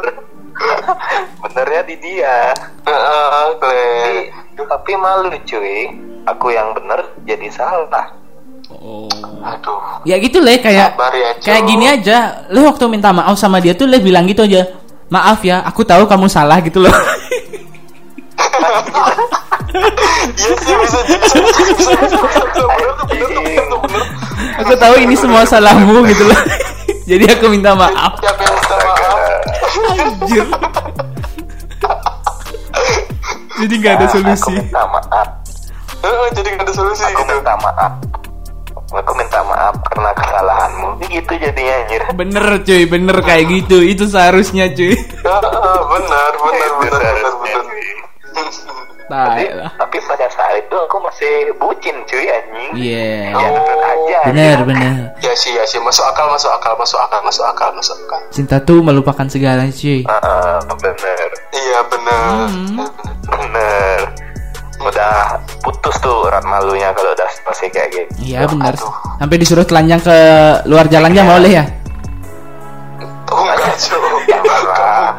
[1.42, 2.54] benernya di dia.
[2.86, 3.82] Heeh, tapi,
[4.62, 5.78] tapi malu cuy.
[6.24, 8.16] Aku yang bener jadi salah.
[8.72, 9.04] Oh.
[9.44, 10.00] aduh.
[10.08, 12.48] Ya gitu le kayak Sabar ya, kayak gini aja.
[12.48, 14.72] Le waktu minta maaf sama dia tuh le bilang gitu aja.
[15.12, 16.92] Maaf ya, aku tahu kamu salah gitu loh.
[19.74, 21.26] iya sih bisa bener
[22.22, 24.04] bener bener bener
[24.62, 26.40] aku tahu ini semua salahmu gitu loh.
[27.10, 28.16] Jadi aku minta maaf.
[28.16, 29.20] siapa yang minta maaf
[29.92, 30.46] Anjir.
[33.60, 34.52] Jadi nggak ada solusi.
[34.56, 35.28] aku minta maaf
[36.04, 37.92] Heeh, jadi nggak ada solusi aku minta maaf
[38.94, 43.82] aku minta maaf karena kesalahanmu gitu jadinya anjir Bener cuy, bener kayak gitu.
[43.82, 44.94] Itu seharusnya cuy.
[44.96, 47.64] Heeh, benar benar benar benar
[49.06, 49.44] tapi,
[49.76, 53.12] tapi pada saat itu aku masih bucin cuy anjing Iya.
[53.30, 54.94] ya tetep aja Bener, bener.
[55.18, 58.56] ya sih ya sih masuk akal masuk akal masuk akal masuk akal masuk akal Cinta
[58.58, 60.02] tuh melupakan segala cuy.
[60.02, 62.80] Heeh, bener iya benar Hmm.
[63.24, 63.98] bener
[64.80, 65.14] udah
[65.60, 68.72] putus tuh urat malunya kalau udah masih kayak gitu Iya bener.
[68.72, 68.92] Aduh.
[69.16, 70.16] Sampai disuruh telanjang ke
[70.64, 71.64] luar jalannya mau boleh ya?
[73.26, 74.13] oh enggak cuy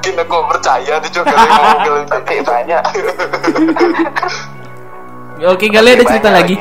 [0.06, 2.84] Mungkin aku percaya tuh cuy kalau ngomong kalau tapi banyak
[5.50, 6.56] Oke, kalian ada cerita banyak lagi?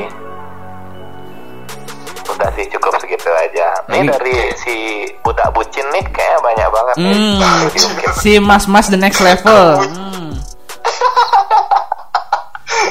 [2.25, 4.09] udah sih cukup segitu aja ini Lagi.
[4.11, 4.75] dari si
[5.21, 7.39] budak bucin nih kayaknya banyak banget nih Hmm.
[7.69, 8.11] Diungkit.
[8.25, 9.77] Si mas-mas the next level.
[9.79, 10.33] Hmm.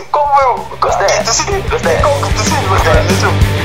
[0.09, 1.11] kok mau Gus deh
[1.51, 3.64] gitu sih kok gitu sih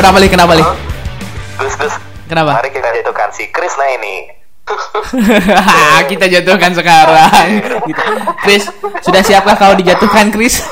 [0.00, 0.28] Kenapa li?
[0.32, 0.64] Kenapa li?
[1.60, 2.56] Gus Gus Kenapa?
[2.56, 4.32] mari kita jatuhkan si Chris nah ini
[6.10, 7.58] Kita jatuhkan sekarang.
[7.90, 8.02] Gitu.
[8.46, 8.64] Chris,
[9.02, 10.62] sudah siapkah kau dijatuhkan, Chris?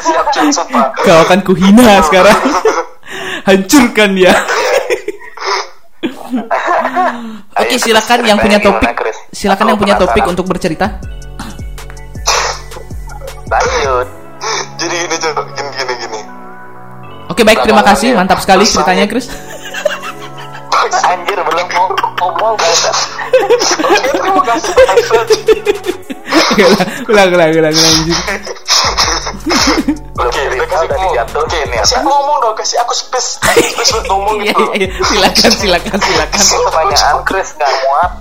[0.00, 0.32] siap
[1.04, 2.38] Kau akan kuhina sekarang.
[3.44, 4.32] Hancurkan dia.
[7.60, 8.88] Oke, silakan yang punya topik.
[9.30, 10.96] Silakan yang punya topik untuk bercerita.
[13.54, 14.08] lanjut
[14.80, 15.53] jadi gini gini
[17.34, 18.14] Oke, baik, terima kasih.
[18.14, 19.26] Mantap sekali ceritanya, Chris.
[21.10, 22.54] anjir belum mau ngomong
[27.10, 28.18] ulang, ulang, ulang, ulang, anjir.
[30.14, 30.42] Oke,
[31.34, 34.64] Oke, ya kasih aku ngomong dong, kasih aku space, space buat ngomong Iya, gitu.
[34.78, 34.88] iya, iya.
[35.02, 36.38] Silakan, silakan, silakan.
[36.70, 38.12] pertanyaan Chris gak muat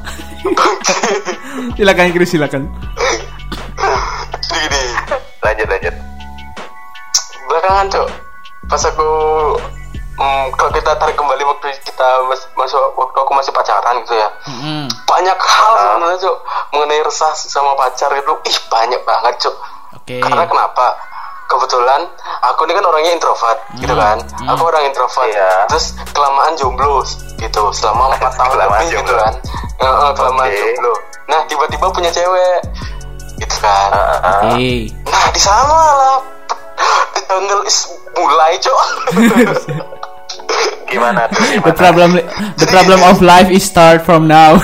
[1.77, 2.61] Silakan, Chris, silakan.
[4.49, 4.81] Gini,
[5.45, 5.95] lanjut lanjut
[7.53, 8.07] belakangan cok,
[8.65, 9.09] pas aku,
[10.15, 14.29] hmm, kalau kita tarik kembali waktu kita mas- masuk waktu aku masih pacaran gitu ya,
[14.45, 14.87] Mm-mm.
[15.03, 16.37] banyak hal sebenarnya cok
[16.71, 19.55] mengenai resah sama pacar itu, ih banyak banget cok.
[19.95, 20.17] Oke.
[20.19, 20.95] Karena kenapa?
[21.43, 22.01] Kebetulan
[22.41, 24.17] aku ini kan orangnya introvert, gitu kan.
[24.47, 25.27] Aku orang introvert.
[25.27, 25.67] Iya.
[25.67, 27.03] Terus kelamaan jomblo
[27.37, 29.21] gitu selama empat tahun Kelamaan lebih gitu jomblo.
[29.21, 29.33] kan.
[29.75, 30.57] Eh, eh, kelamaan Oke.
[30.57, 30.93] jomblo.
[31.23, 32.59] Nah tiba-tiba punya cewek,
[33.37, 33.89] gitu kan.
[34.49, 34.71] Oke.
[35.03, 36.17] Nah di sana lah
[37.13, 37.77] the jungle is
[38.17, 38.79] mulai cok.
[40.93, 42.09] gimana tuh The gimana problem,
[42.61, 44.61] the problem of life is start from now.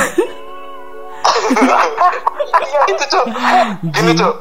[2.60, 3.26] Iya itu cok.
[3.90, 4.36] Gini cok.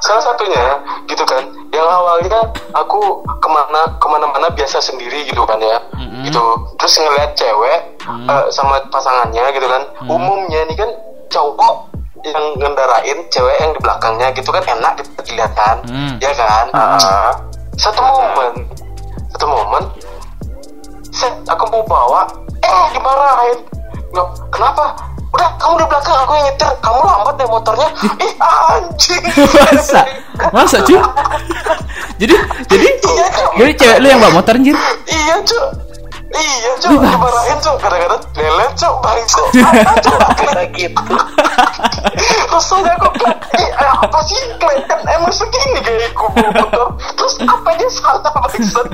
[0.00, 0.64] Salah satunya
[1.08, 1.44] gitu kan.
[1.72, 2.40] Yang awalnya
[2.76, 5.80] aku ke mana ke mana-mana biasa sendiri gitu kan ya.
[6.24, 6.44] Gitu.
[6.80, 9.82] Terus ngeliat cewek eh, sama pasangannya gitu kan.
[10.08, 10.90] Umumnya nih kan
[11.30, 11.89] cowok
[12.24, 14.92] yang ngendarain cewek yang di belakangnya gitu kan enak
[15.24, 15.76] dilihat kan.
[15.88, 16.14] Hmm.
[16.20, 16.66] Ya kan.
[16.74, 17.32] Ah,
[17.80, 18.52] Satu momen.
[19.32, 19.84] Satu momen.
[21.10, 22.22] Set, aku mau bawa.
[22.60, 23.58] Eh dimarahin.
[24.12, 24.84] Nggak, kenapa?
[25.30, 26.70] Udah kamu di belakang aku yang nyetir.
[26.82, 27.88] Kamu lambat deh motornya.
[28.26, 29.22] Ih anjing.
[29.72, 30.00] masa,
[30.52, 30.98] masa cuy?
[32.20, 32.36] jadi
[32.68, 34.76] jadi Iya, jadi cewek lu yang bawa motor anjir
[35.08, 35.89] Iya cok
[36.30, 39.42] Iya cok Dimarahin cok Gara-gara lelet cok Bangsa
[39.98, 41.02] Cok Kita gitu.
[42.50, 43.12] Rasanya kok
[43.58, 44.38] eh, Apa sih?
[44.56, 46.86] Kelihatan emang segini Kayak aku bawa motor.
[47.18, 48.88] Terus apa dia salah Bangsa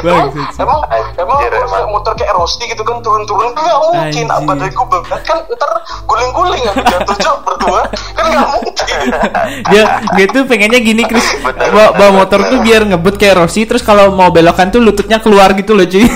[0.00, 0.28] Emang.
[0.56, 0.80] Emang
[1.16, 4.26] Emang Anjir, aku motor kayak Rossi gitu kan Turun-turun Gak mungkin.
[4.32, 5.20] Apa dari gue berat.
[5.24, 5.70] Kan ntar
[6.08, 7.82] guling-guling Aku jatuh cok Berdua.
[8.16, 8.74] Kan gak mungkin.
[9.70, 9.82] Dia
[10.16, 11.36] dia tuh pengennya gini Chris.
[11.42, 15.50] Bawa, bawa motor tuh biar ngebut kayak Rossi terus kalau mau belokan tuh lututnya keluar
[15.58, 16.06] gitu loh cuy.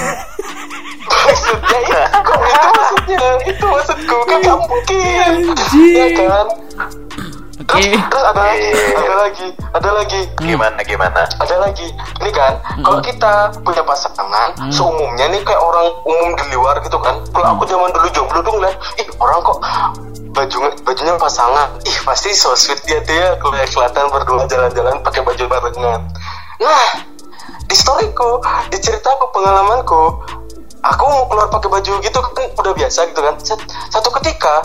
[1.10, 3.28] Maksudnya itu itu maksudnya.
[3.42, 4.38] Itu maksudku kan
[4.70, 5.34] mungkin.
[5.90, 6.46] Ya kan?
[7.60, 7.82] Oke.
[7.90, 10.20] Terus, terus ada lagi ada lagi ada lagi.
[10.38, 11.22] Gimana gimana?
[11.26, 11.90] ada lagi.
[12.22, 12.54] Ini kan
[12.86, 17.18] kalau kita punya pasangan seumumnya nih kayak orang umum di luar gitu kan.
[17.34, 19.58] Kalau aku zaman dulu jomblo tuh ngeliat ih orang kok
[20.30, 21.68] bajunya bajunya pasangan.
[21.82, 26.00] Ih pasti so sweet dia dia kalau kelihatan berdua jalan-jalan pakai baju barengan.
[26.62, 27.09] Nah
[27.70, 28.42] di storyku
[28.74, 30.02] di ceritaku pengalamanku
[30.82, 33.34] aku mau keluar pakai baju gitu kan udah biasa gitu kan.
[33.92, 34.64] Satu ketika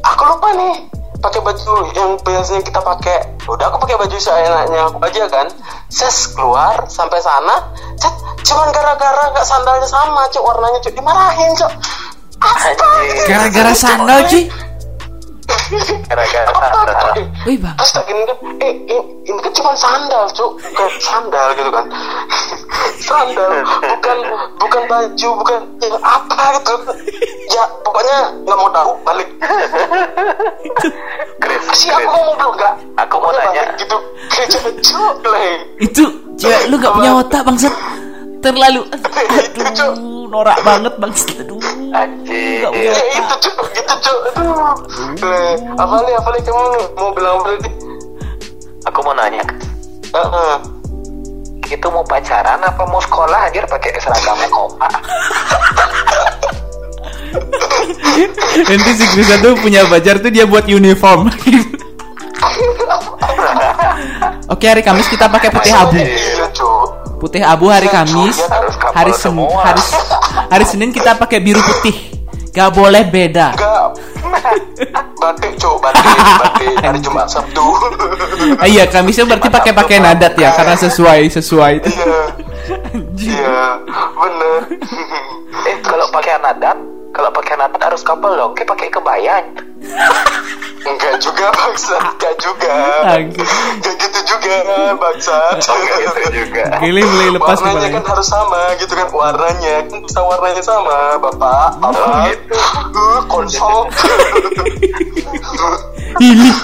[0.00, 0.74] aku lupa nih
[1.20, 3.36] pakai baju yang biasanya kita pakai.
[3.46, 5.46] Udah aku pakai baju seenaknya aku aja kan.
[5.90, 7.74] Ses keluar sampai sana.
[7.98, 8.14] Set
[8.46, 11.72] cuman gara-gara nggak sandalnya sama cuk warnanya cuk dimarahin cuk.
[12.36, 13.24] Anjing.
[13.24, 14.44] gara-gara sandal cuy
[16.06, 16.50] Gara-gara
[17.46, 17.74] Wih bang.
[17.78, 20.52] Terus tak gini kan eh, eh ini kan cuma sandal cuk.
[20.74, 21.86] Kayak sandal gitu kan.
[22.96, 23.50] Sandal
[23.82, 24.18] bukan
[24.58, 26.74] bukan baju bukan yang apa gitu.
[27.50, 29.28] Ya pokoknya nggak mau tahu balik.
[31.42, 32.74] Chris, sih aku ngomong dulu enggak
[33.06, 33.62] Aku mau nanya.
[33.62, 33.96] balik gitu.
[34.32, 34.48] Kayak
[34.82, 35.54] cuk leh.
[35.82, 36.04] Itu
[36.36, 37.74] cewek lu gak punya otak bangsat
[38.42, 41.60] terlalu itu aduh norak banget bangsat aduh.
[41.94, 42.60] Anjing.
[42.60, 43.56] Nggak punya ya itu cuk.
[43.72, 44.18] Gitu cuk.
[44.36, 44.76] Aduh.
[45.22, 46.64] Leh apa nih apa nih kamu
[46.98, 47.72] mau bilang apa nih?
[48.90, 49.44] Aku mau nanya.
[50.12, 50.54] Heeh.
[51.66, 54.86] Itu mau pacaran apa mau sekolah anjir pakai seragam koma?
[58.70, 61.28] nanti si Chris tuh punya pacar tuh dia buat uniform.
[64.46, 65.98] Oke hari Kamis kita pakai putih abu.
[65.98, 66.06] iya
[67.16, 68.36] Putih abu hari Kamis
[68.92, 69.82] Hari Senin hari,
[70.52, 72.12] hari Senin kita pakai biru putih.
[72.52, 73.52] Gak boleh beda.
[75.16, 76.04] Batik cuk batik
[76.40, 76.72] batik.
[76.84, 77.64] Hari Jumat Sabtu.
[78.60, 81.72] Ah, Iya Kamisnya berarti pakai pakai nadat ya Karena sesuai sesuai.
[81.84, 82.20] Itu iya.
[83.26, 83.60] Iya
[83.92, 84.60] bener.
[85.68, 86.78] Eh kalau pakai nadat,
[87.12, 88.52] kalau pakai nadat harus couple dong.
[88.56, 89.36] Kayak pakai kebaya.
[90.86, 91.96] Enggak juga bangsa.
[91.98, 92.76] Enggak juga.
[93.04, 94.56] Enggak gitu juga
[94.96, 95.36] bangsa.
[95.58, 96.64] Enggak gitu juga.
[96.78, 99.74] Gili mulai lepas warnanya kan harus sama gitu kan warnanya.
[99.86, 101.78] Kan bisa warnanya sama bapak.
[101.82, 102.30] Apa?
[102.30, 102.54] Gitu.
[102.94, 103.90] Uh, konsol.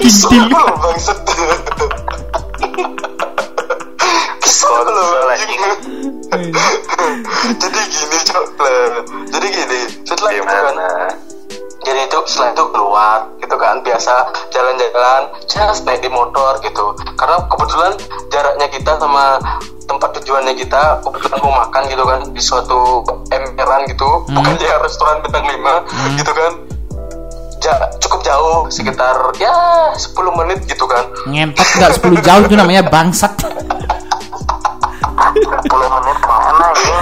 [0.03, 1.19] Kesel kintil loh bangsat
[4.41, 5.29] kesel loh
[7.53, 8.45] jadi gini cok.
[9.29, 10.89] Jadi gini setelah itu kan Gimana?
[11.83, 14.15] Jadi itu setelah itu keluar gitu kan biasa
[14.51, 16.95] jalan-jalan just naik di motor gitu.
[17.15, 17.93] Karena kebetulan
[18.31, 19.39] jaraknya kita sama
[19.83, 24.09] tempat tujuannya kita kebetulan mau makan gitu kan di suatu emperan gitu.
[24.31, 26.53] Bukan ya restoran bintang 5 gitu kan.
[27.63, 29.55] Ja- cukup jauh sekitar ya
[29.95, 31.07] 10 menit gitu kan.
[31.27, 33.31] Ngentot gak 10 jauh itu namanya bangsat.
[33.39, 33.55] 10
[35.71, 36.99] menit ke mana ya?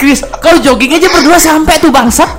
[0.00, 2.24] Chris kau jogging aja berdua sampai tuh bangsat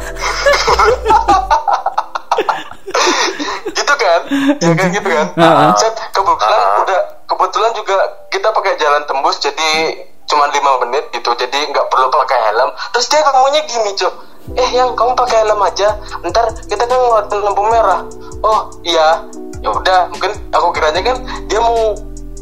[3.78, 4.21] gitu kan
[4.64, 5.28] ya kan gitu kan?
[5.36, 5.70] Heeh.
[5.76, 7.96] Set, kebetulan udah kebetulan juga
[8.28, 9.70] kita pakai jalan tembus jadi
[10.26, 11.30] cuma lima menit gitu.
[11.34, 12.70] Jadi nggak perlu pakai helm.
[12.92, 14.14] Terus dia ngomongnya gini cok.
[14.56, 15.88] Eh yang kamu pakai helm aja.
[16.24, 18.00] Ntar kita kan ngeliatin lampu merah.
[18.42, 19.22] Oh iya.
[19.62, 21.16] Ya udah mungkin aku kiranya kan
[21.46, 21.94] dia mau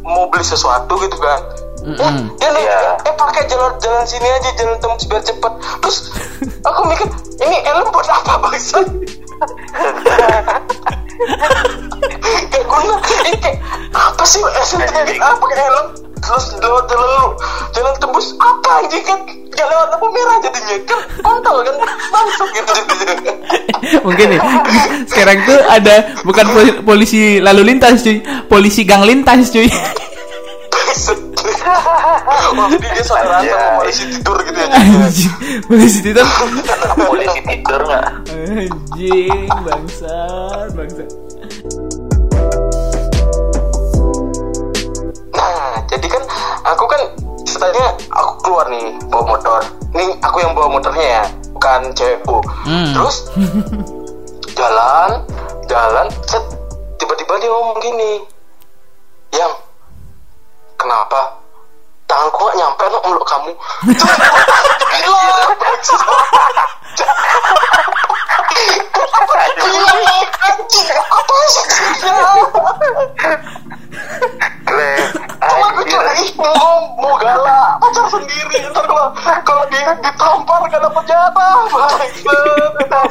[0.06, 1.40] mau beli sesuatu gitu kan.
[1.80, 2.36] Eh, Mm-mm.
[2.36, 2.92] dia nih, Iya.
[3.08, 5.54] eh pakai jalan jalan sini aja jalan tembus biar cepet.
[5.80, 5.98] Terus
[6.68, 7.08] aku mikir
[7.40, 8.84] ini helm buat apa bangsa
[12.50, 13.58] kayak guna ini kayak
[13.92, 15.88] apa sih SNT apa pakai helm.
[16.20, 17.28] Terus lewat jalan lu
[17.74, 19.20] jalan tembus apa anjing kan?
[19.56, 21.00] Gak lewat lampu merah jadinya kan?
[21.24, 21.76] Kontol kan?
[22.12, 23.34] Langsung gitu jadinya.
[24.04, 24.40] Mungkin nih.
[25.08, 28.20] Sekarang tuh ada Bukan pol- polisi lalu lintas cuy.
[28.46, 29.68] Polisi gang lintas cuy
[32.40, 34.68] Wah, jadi dia saudara sama polisi tidur gitu ya.
[34.72, 35.34] Anjing
[35.68, 36.24] Polisi itu
[37.10, 38.06] Polisi tidur nggak?
[38.32, 41.10] Anjing Bangsat Bangsat
[45.36, 46.24] Nah, jadi kan
[46.68, 47.02] aku kan
[47.48, 49.62] ceritanya aku keluar nih bawa motor.
[49.96, 51.24] Nih aku yang bawa motornya ya,
[51.56, 52.38] bukan cewekku.
[52.68, 52.92] Hmm.
[52.92, 53.16] Terus
[54.60, 55.24] jalan,
[55.72, 56.44] jalan, set
[57.00, 58.12] tiba-tiba dia ngomong gini,
[59.32, 59.52] yang
[60.76, 61.39] kenapa
[62.10, 63.52] tanganku gak nyampe no meluk kamu.
[63.86, 64.26] Gila.
[69.60, 70.18] Gila
[70.50, 71.66] anjing apa sih
[74.70, 74.92] Le,
[75.60, 76.00] Kalau aku anjir.
[76.00, 77.84] cari mau mau galak.
[77.84, 79.12] Pacar sendiri ntar kalau
[79.44, 81.56] kalau di ditampar gak dapet jatah.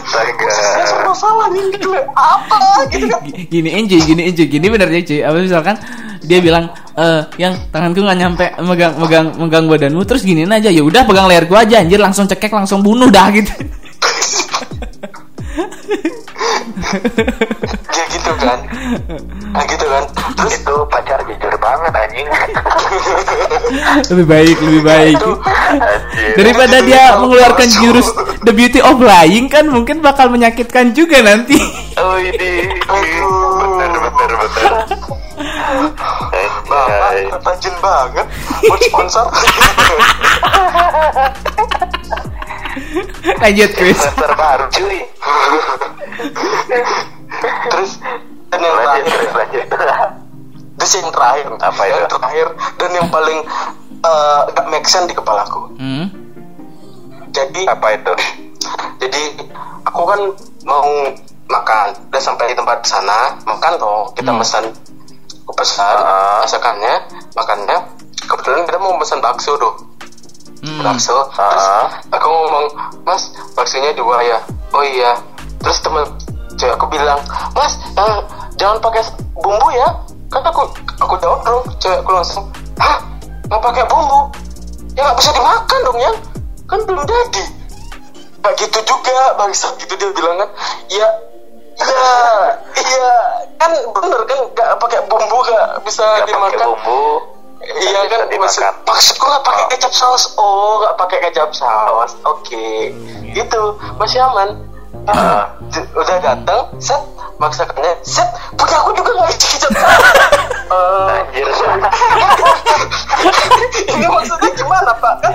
[0.08, 3.20] Saya salah nih gitu apa gitu kan?
[3.52, 5.76] Gini enjoy gini enjoy gini benernya cuy apa misalkan
[6.24, 10.82] dia bilang eh yang tanganku nggak nyampe megang megang megang badanmu terus giniin aja ya
[10.82, 13.48] udah pegang leher gua aja anjir langsung cekek langsung bunuh dah gitu
[17.88, 18.58] ya gitu kan.
[19.52, 20.04] Nah gitu kan.
[20.38, 20.52] Terus?
[20.60, 22.26] Itu pacar jujur banget anjing.
[24.12, 25.16] lebih baik lebih baik.
[25.18, 25.36] Anjir.
[26.38, 28.08] daripada dia mengeluarkan jurus
[28.46, 31.58] the beauty of lying kan mungkin bakal menyakitkan juga nanti.
[31.98, 32.72] Oh ini.
[33.58, 34.72] Bener bener bener.
[36.68, 38.26] bapak rajin banget.
[38.68, 39.26] Buat sponsor
[43.42, 45.00] lanjut Chris Semester baru cuy.
[47.68, 47.90] terus
[48.48, 49.64] dan yang Lanjut terakhir lanjut.
[50.78, 52.08] terus yang terakhir Apa yang itu?
[52.10, 53.38] terakhir dan yang paling
[54.00, 56.06] eh, gak make sense di kepalaku hmm?
[57.30, 58.12] jadi Apa itu?
[58.98, 59.22] jadi
[59.84, 60.20] aku kan
[60.64, 60.88] mau
[61.46, 64.40] makan udah sampai di tempat sana makan toh kita Hmm.
[64.40, 64.64] pesan
[65.42, 66.40] aku pesan Ah.
[66.40, 66.94] masakannya
[67.32, 67.76] makannya
[68.20, 69.72] kebetulan kita mau pesan bakso tuh
[70.58, 70.82] Hmm.
[70.82, 71.14] bakso.
[71.30, 71.86] Terus Ah.
[72.10, 72.66] aku ngomong
[73.02, 74.38] mas baksonya dua ya?
[74.70, 75.14] Oh iya.
[75.58, 76.04] Terus temen
[76.54, 77.20] cewek aku bilang
[77.52, 78.18] mas eh,
[78.54, 79.02] jangan pakai
[79.34, 79.86] bumbu ya.
[80.28, 80.66] Kan aku
[80.98, 82.44] aku jawab dong cewek aku langsung
[82.76, 82.98] hah?
[83.46, 84.20] Nggak pakai bumbu?
[84.92, 86.12] Ya nggak bisa dimakan dong ya?
[86.66, 87.44] Kan belum jadi.
[88.38, 90.50] Nggak gitu juga bangsa gitu dia bilang kan
[90.88, 91.08] iya
[91.78, 92.10] iya
[92.76, 93.10] iya.
[93.56, 96.66] Kan bener kan nggak pakai bumbu nggak bisa Gak pakai dimakan.
[96.68, 97.02] bumbu.
[97.58, 98.72] Iya kan maksud dimakan.
[98.86, 100.24] maksudku nggak pakai kecap saus.
[100.34, 102.12] Oh, nggak pakai kecap saus.
[102.22, 102.94] Oke.
[103.28, 103.62] Itu
[103.96, 104.48] masih aman.
[105.68, 107.00] J- Udah datang, set
[107.36, 110.04] masakannya, set punya aku juga nggak isi kecap saus.
[110.68, 111.46] Eh, Anjir.
[113.88, 115.34] ini maksudnya gimana pak kan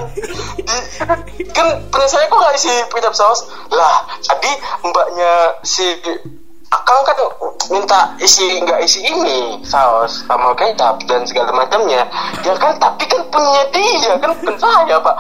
[0.55, 4.51] di- kan punya saya kok nggak isi kecap saus lah tadi
[4.83, 5.33] mbaknya
[5.63, 5.85] si
[6.73, 7.17] Akang kan
[7.69, 12.09] minta isi nggak isi ini saus sama kecap dan segala macamnya.
[12.41, 15.15] Ya kan tapi kan punya dia kan bukan saya pak.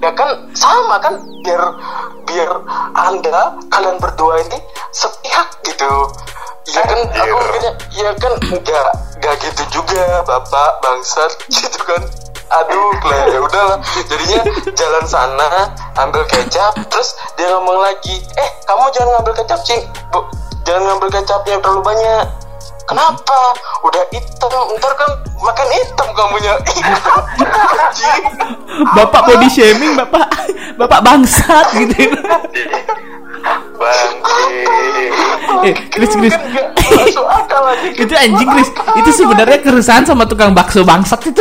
[0.00, 1.62] Ya kan sama kan biar
[2.24, 2.50] biar
[2.96, 4.58] anda kalian berdua ini
[4.96, 5.92] sepihak gitu.
[6.72, 8.88] Ya kan aku mikirnya ya kan nggak
[9.20, 12.00] nggak gitu juga bapak bangsat gitu kan.
[12.48, 13.78] Aduh lah ya udahlah.
[14.08, 14.40] Jadinya
[14.72, 15.68] jalan sana
[16.00, 19.84] ambil kecap terus dia ngomong lagi eh kamu jangan ngambil kecap cing.
[20.08, 20.24] Bu,
[20.64, 22.24] jangan ngambil kecap yang terlalu banyak.
[22.84, 23.38] Kenapa?
[23.80, 24.52] Udah hitam.
[24.76, 26.52] Ntar kan makan hitam kamunya.
[26.60, 28.24] Anjing.
[28.96, 30.26] bapak body shaming bapak?
[30.80, 32.10] Bapak bangsat gitu.
[33.78, 34.66] Bangke.
[35.62, 36.50] eh Chris Chris kan
[38.02, 41.38] itu anjing Chris itu sebenarnya keresahan sama tukang bakso bangsat itu.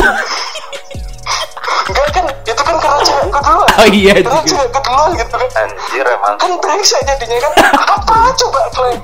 [1.89, 2.25] Enggak kan.
[2.45, 4.49] Itu kan karena cewekku duluan Oh iya karena juga.
[4.53, 5.49] cewekku duluan gitu kan.
[5.57, 6.35] Anjir emang.
[6.37, 7.51] kan brengsek jadinya kan.
[7.73, 8.95] Apa coba play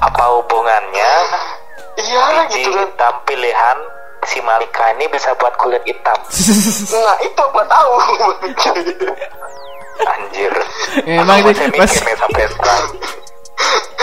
[0.00, 1.12] Apa hubungannya
[1.98, 3.78] iya gitu kan hitam pilihan
[4.22, 6.16] si Malika ini bisa buat kulit hitam?
[6.94, 7.92] nah itu gua tahu
[10.02, 10.52] Anjir.
[11.04, 12.88] Emang Aku itu pas- nih sampai sekarang.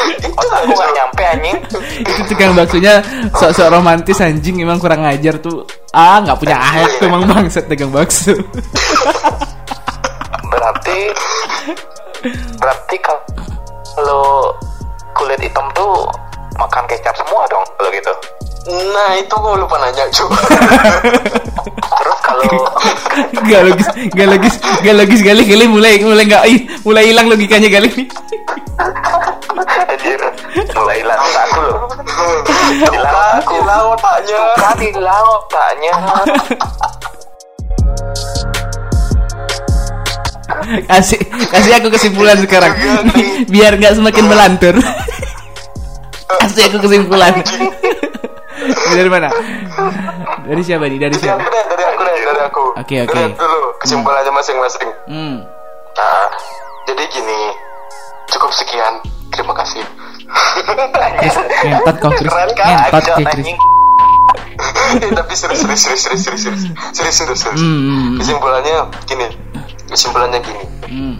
[0.07, 1.57] itu Otakku gak nyampe anjing.
[1.99, 3.01] itu tukang baksonya
[3.33, 7.89] sok-sok romantis anjing emang kurang ajar tuh ah nggak punya akhlak tuh emang bangsat dagang
[7.89, 8.37] bakso
[10.47, 10.99] Berarti
[12.55, 14.53] berarti kalau
[15.17, 16.05] kulit hitam tuh
[16.57, 18.13] makan kecap semua dong kalau gitu.
[18.93, 20.37] nah itu gua lupa nanya coba
[21.97, 22.43] Terus kalau
[23.47, 27.69] Gak logis, gak logis, gak logis kali kali mulai mulai nggak ih, mulai hilang logikanya
[27.71, 28.05] kali ini.
[29.87, 30.21] anjir
[30.77, 31.77] mulai hilang aku loh.
[32.93, 33.53] Hilang aku.
[33.57, 34.41] hilang otaknya
[34.77, 35.93] hilang otaknya.
[40.89, 41.19] kasih
[41.51, 42.73] kasih aku kesimpulan sekarang.
[43.51, 44.75] Biar nggak semakin melantur.
[46.27, 47.33] Kasih aku kesimpulan.
[48.93, 49.29] Dari mana?
[50.47, 51.43] Dari siapa nih dari siapa?
[51.43, 52.63] Dari aku dari aku dari aku.
[52.77, 53.13] Oke okay, oke.
[53.13, 53.25] Okay.
[53.35, 54.89] dulu kesimpulannya masing-masing.
[55.07, 55.37] Hmm.
[55.97, 56.27] nah
[56.87, 57.41] jadi gini.
[58.27, 58.99] Cukup sekian.
[59.31, 59.83] Terima kasih.
[61.21, 62.31] Chris ngentot kok Chris.
[62.55, 62.91] Kan?
[62.91, 63.47] Ngentot Chris.
[64.87, 66.41] tapi serius serius serius serius
[66.95, 68.17] serius serius serius hmm, hmm, hmm.
[68.19, 68.75] kesimpulannya
[69.07, 69.27] gini
[69.87, 71.15] kesimpulannya gini hmm.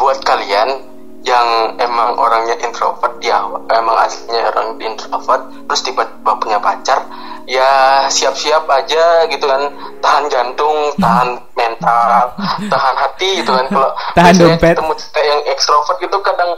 [0.00, 0.92] buat kalian
[1.22, 6.98] yang emang orangnya introvert ya emang aslinya orang introvert terus tiba-tiba punya pacar
[7.46, 9.70] ya siap-siap aja gitu kan
[10.02, 12.34] tahan jantung tahan mental
[12.66, 14.74] tahan hati gitu kan kalau Tahan dompet.
[14.76, 16.50] ketemu cewek yang ekstrovert gitu kadang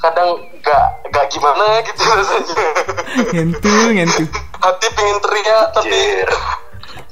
[0.00, 0.28] kadang
[0.64, 2.56] gak gak gimana gitu rasanya
[3.36, 4.24] ngentu ngentu
[4.60, 6.00] hati pengen teriak tapi.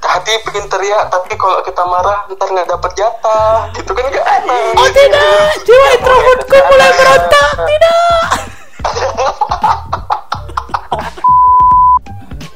[0.04, 3.72] Hati pengen teriak tapi kalau kita marah ntar nggak dapet jatah.
[3.72, 4.76] Gitu kan gak enak.
[4.76, 5.48] Oh tidak.
[5.64, 8.28] Jiwa introvertku mulai berontak tidak.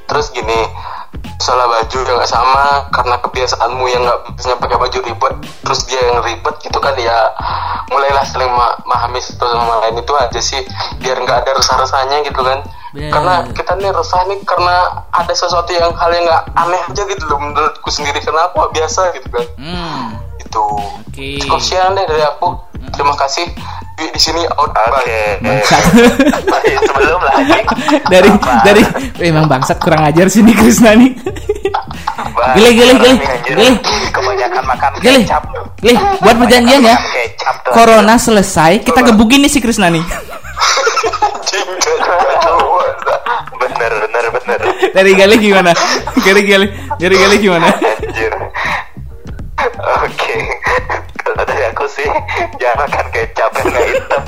[0.09, 0.61] Terus gini
[1.39, 5.35] salah baju yang nggak sama karena kebiasaanmu yang nggak biasanya pakai baju ribet
[5.65, 7.33] terus dia yang ribet gitu kan ya
[7.89, 9.97] mulailah saling ma memahami satu sama lain.
[10.03, 10.61] Itu aja sih
[11.01, 13.13] biar nggak ada resah-resahnya gitu kan Bener.
[13.13, 14.77] karena kita nih resah nih karena
[15.13, 18.17] ada sesuatu yang hal yang nggak aneh aja gitu loh menurutku sendiri.
[18.19, 19.45] Karena aku nggak biasa gitu kan.
[19.61, 20.05] Hmm.
[20.39, 20.65] Itu
[21.45, 22.49] cukup sekian deh dari aku.
[22.89, 23.45] Terima kasih.
[23.99, 24.79] Dwi di sini out Oke.
[24.89, 25.43] bye.
[25.43, 25.83] Bangsat
[26.47, 27.61] Masih sebelum lagi.
[28.15, 28.53] dari Apa?
[28.63, 28.83] dari
[29.21, 31.13] emang bangsat kurang ajar sih nih Krisna nih.
[32.55, 33.15] Gile, gile, gile,
[33.45, 33.67] gile.
[34.09, 35.43] Kebanyakan makan Gile, kecap.
[35.83, 36.97] gile, buat perjanjian ya.
[37.69, 40.01] Corona selesai, kita gebukin nih si Krisna nih.
[44.95, 45.73] Dari Gali gimana?
[46.23, 46.67] Dari Gali,
[46.99, 47.69] dari Gali gimana?
[50.03, 50.37] Oke.
[51.19, 52.09] Kalau dari aku sih
[52.59, 54.23] jangan kecap yang nggak hitam.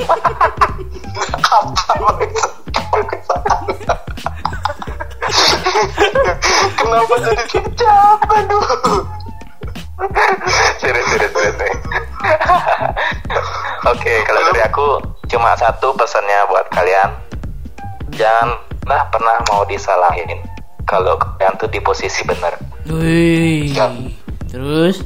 [6.77, 8.67] kenapa jadi kecap aduh
[10.81, 11.79] serius, serius, serius.
[13.89, 14.87] Oke, kalau dari aku
[15.29, 17.11] cuma satu pesannya buat kalian.
[18.11, 18.70] Janganlah
[19.09, 20.41] pernah mau disalahin
[20.83, 22.55] kalau kalian tuh di posisi benar.
[22.87, 23.71] Wih.
[24.51, 24.99] Terus,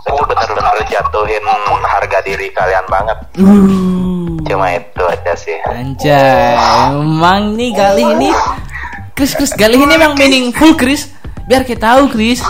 [0.00, 1.44] Itu benar-benar jatuhin
[1.86, 3.18] harga diri kalian banget.
[3.38, 5.54] uh, Cuma itu aja sih.
[5.62, 6.58] anjay.
[6.90, 8.30] Emang nih kali ini,
[9.14, 11.12] Kris, Kris, kali ini emang meaningful, Kris.
[11.46, 12.42] Biar kita tahu, Kris.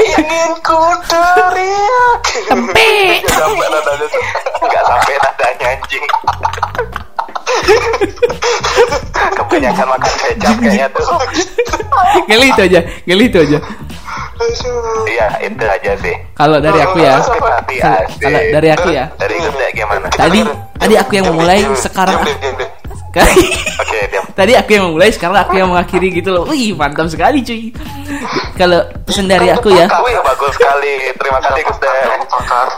[0.00, 2.22] ingin ku teriak.
[2.50, 4.06] Nggak sampai nadanya.
[4.60, 5.70] Nggak sampai nadanya
[9.60, 11.04] Kebanyakan makan kecap kayaknya tuh.
[12.32, 13.58] Kali itu aja, kali itu aja.
[15.04, 16.16] Iya, itu aja sih.
[16.32, 20.06] Kalau dari aku ya, kalau dari aku ya, Dari gede gimana?
[20.16, 20.40] tadi
[20.80, 22.56] tadi aku yang memulai, sekarang diam.
[23.12, 24.00] Oke.
[24.32, 26.48] Tadi aku yang memulai, sekarang aku yang mengakhiri gitu loh.
[26.48, 27.68] Wih, mantap sekali cuy.
[28.56, 29.86] Kalau pesan dari aku ya,
[30.24, 31.12] bagus sekali.
[31.20, 31.62] Terima kasih,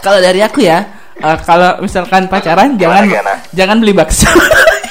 [0.03, 0.83] kalau dari aku ya,
[1.23, 3.07] eh, kalau misalkan pacaran jangan
[3.55, 4.27] jangan beli bakso.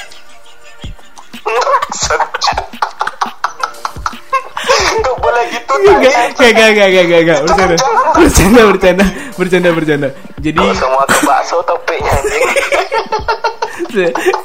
[5.72, 7.76] Gak, gak, gak, gak, gak, gak, bercanda,
[8.14, 9.04] bercanda, bercanda,
[9.34, 10.08] bercanda, bercanda.
[10.42, 12.44] Jadi Kok semua ke bakso topiknya anjing.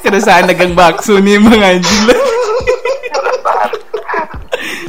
[0.04, 2.18] keresahan dagang bakso nih emang anjing lah.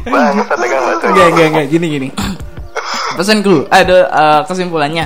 [0.10, 1.08] Bang, bakso.
[1.12, 2.08] Gak, gak, gak, gini, gini.
[3.20, 5.06] Pesanku, ada eh, kesimpulannya.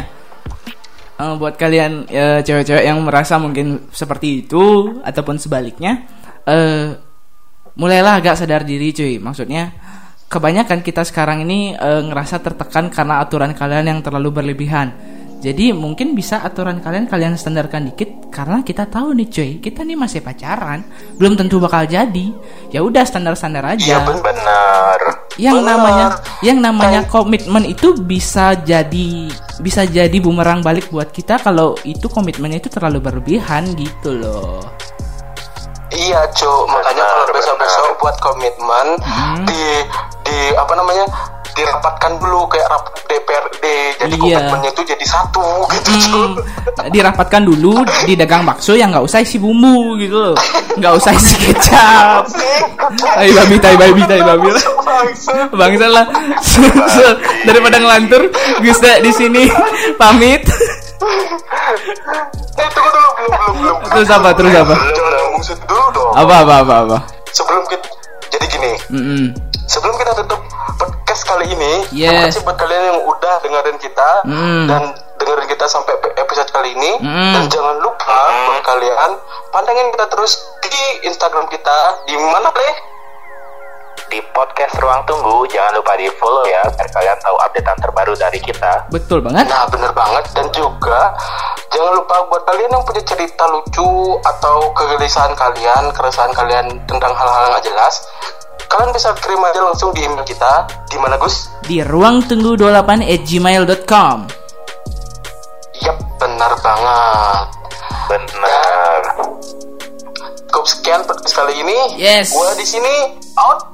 [1.17, 6.05] Eh, buat kalian eh, cewek-cewek yang merasa mungkin seperti itu ataupun sebaliknya,
[6.45, 6.93] eh
[7.73, 9.17] mulailah agak sadar diri, cuy.
[9.17, 9.73] Maksudnya,
[10.33, 14.89] kebanyakan kita sekarang ini eh, ngerasa tertekan karena aturan kalian yang terlalu berlebihan.
[15.43, 19.99] Jadi mungkin bisa aturan kalian kalian standarkan dikit karena kita tahu nih cuy, kita nih
[19.99, 20.87] masih pacaran,
[21.19, 22.31] belum tentu bakal jadi.
[22.71, 24.23] Ya udah standar-standar aja Iya bener.
[24.23, 24.99] Benar.
[25.35, 25.69] yang Benar.
[25.75, 26.07] namanya
[26.45, 29.27] yang namanya komitmen itu bisa jadi
[29.59, 34.63] bisa jadi bumerang balik buat kita kalau itu komitmennya itu terlalu berlebihan gitu loh.
[35.91, 39.45] Iya cuk, makanya kalau besok-besok buat komitmen Hmm.
[39.45, 39.63] di
[40.33, 41.05] di apa namanya
[41.53, 43.63] dirapatkan dulu kayak rapat DPRD
[44.01, 44.41] jadi Iya.
[44.41, 49.37] komitmennya itu jadi satu gitu Hmm, dirapatkan dulu di dagang bakso yang nggak usah isi
[49.37, 50.35] bumbu gitu loh,
[50.73, 52.25] nggak usah isi kecap.
[52.97, 54.49] Tai babi, tai babi, tai babi.
[55.53, 56.05] Bangsa lah.
[57.45, 59.45] Daripada ngelantur, Gusta di sini
[59.95, 60.41] pamit.
[62.57, 63.77] Eh tunggu dulu belum belum belum.
[63.93, 64.29] Terus apa?
[64.33, 64.73] Terus apa?
[65.69, 66.13] Dulu dong.
[66.17, 66.97] Apa apa apa apa?
[67.29, 67.87] Sebelum kita
[68.33, 68.71] jadi gini.
[69.73, 70.37] Sebelum kita tutup
[70.77, 72.13] podcast kali ini, Yes.
[72.13, 74.65] terima kasih buat kalian yang udah dengerin kita Mm.
[74.69, 74.81] dan
[75.17, 77.33] dengerin kita sampai episode kali ini Mm.
[77.33, 79.09] dan jangan lupa buat kalian
[79.49, 82.75] pantengin kita terus di Instagram kita di mana deh?
[84.03, 88.37] Di podcast Ruang Tunggu, jangan lupa di follow ya, biar kalian tahu updatean terbaru dari
[88.37, 88.85] kita.
[88.93, 89.49] Betul banget.
[89.49, 91.17] Nah bener banget dan juga
[91.73, 93.89] jangan lupa buat kalian yang punya cerita lucu
[94.21, 97.95] atau kegelisahan kalian, keresahan kalian tentang hal-hal yang gak jelas,
[98.73, 101.45] kalian bisa kirim aja langsung di email kita di mana Gus?
[101.69, 104.17] di ruang tunggu 28 at gmail.com
[105.83, 107.47] Yap benar banget.
[108.09, 109.01] Benar.
[110.47, 111.97] cukup sekian podcast kali ini.
[111.97, 112.29] Yes.
[112.29, 113.73] Gua di sini out.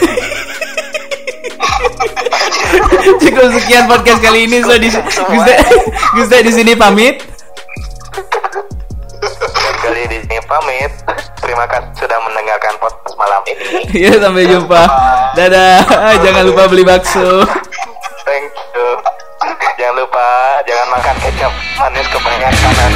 [3.20, 5.54] Cukup sekian podcast kali ini so di Gusta
[6.16, 7.20] Gusta di sini pamit.
[9.84, 10.92] Kali di sini pamit.
[11.50, 13.82] Terima kasih sudah mendengarkan podcast malam ini.
[14.06, 14.86] Ya sampai jumpa.
[15.34, 15.82] Dadah.
[16.22, 17.42] Jangan lupa beli bakso.
[18.22, 19.02] Thank you.
[19.74, 20.26] Jangan lupa
[20.62, 22.90] jangan makan kecap manis kebanyakan.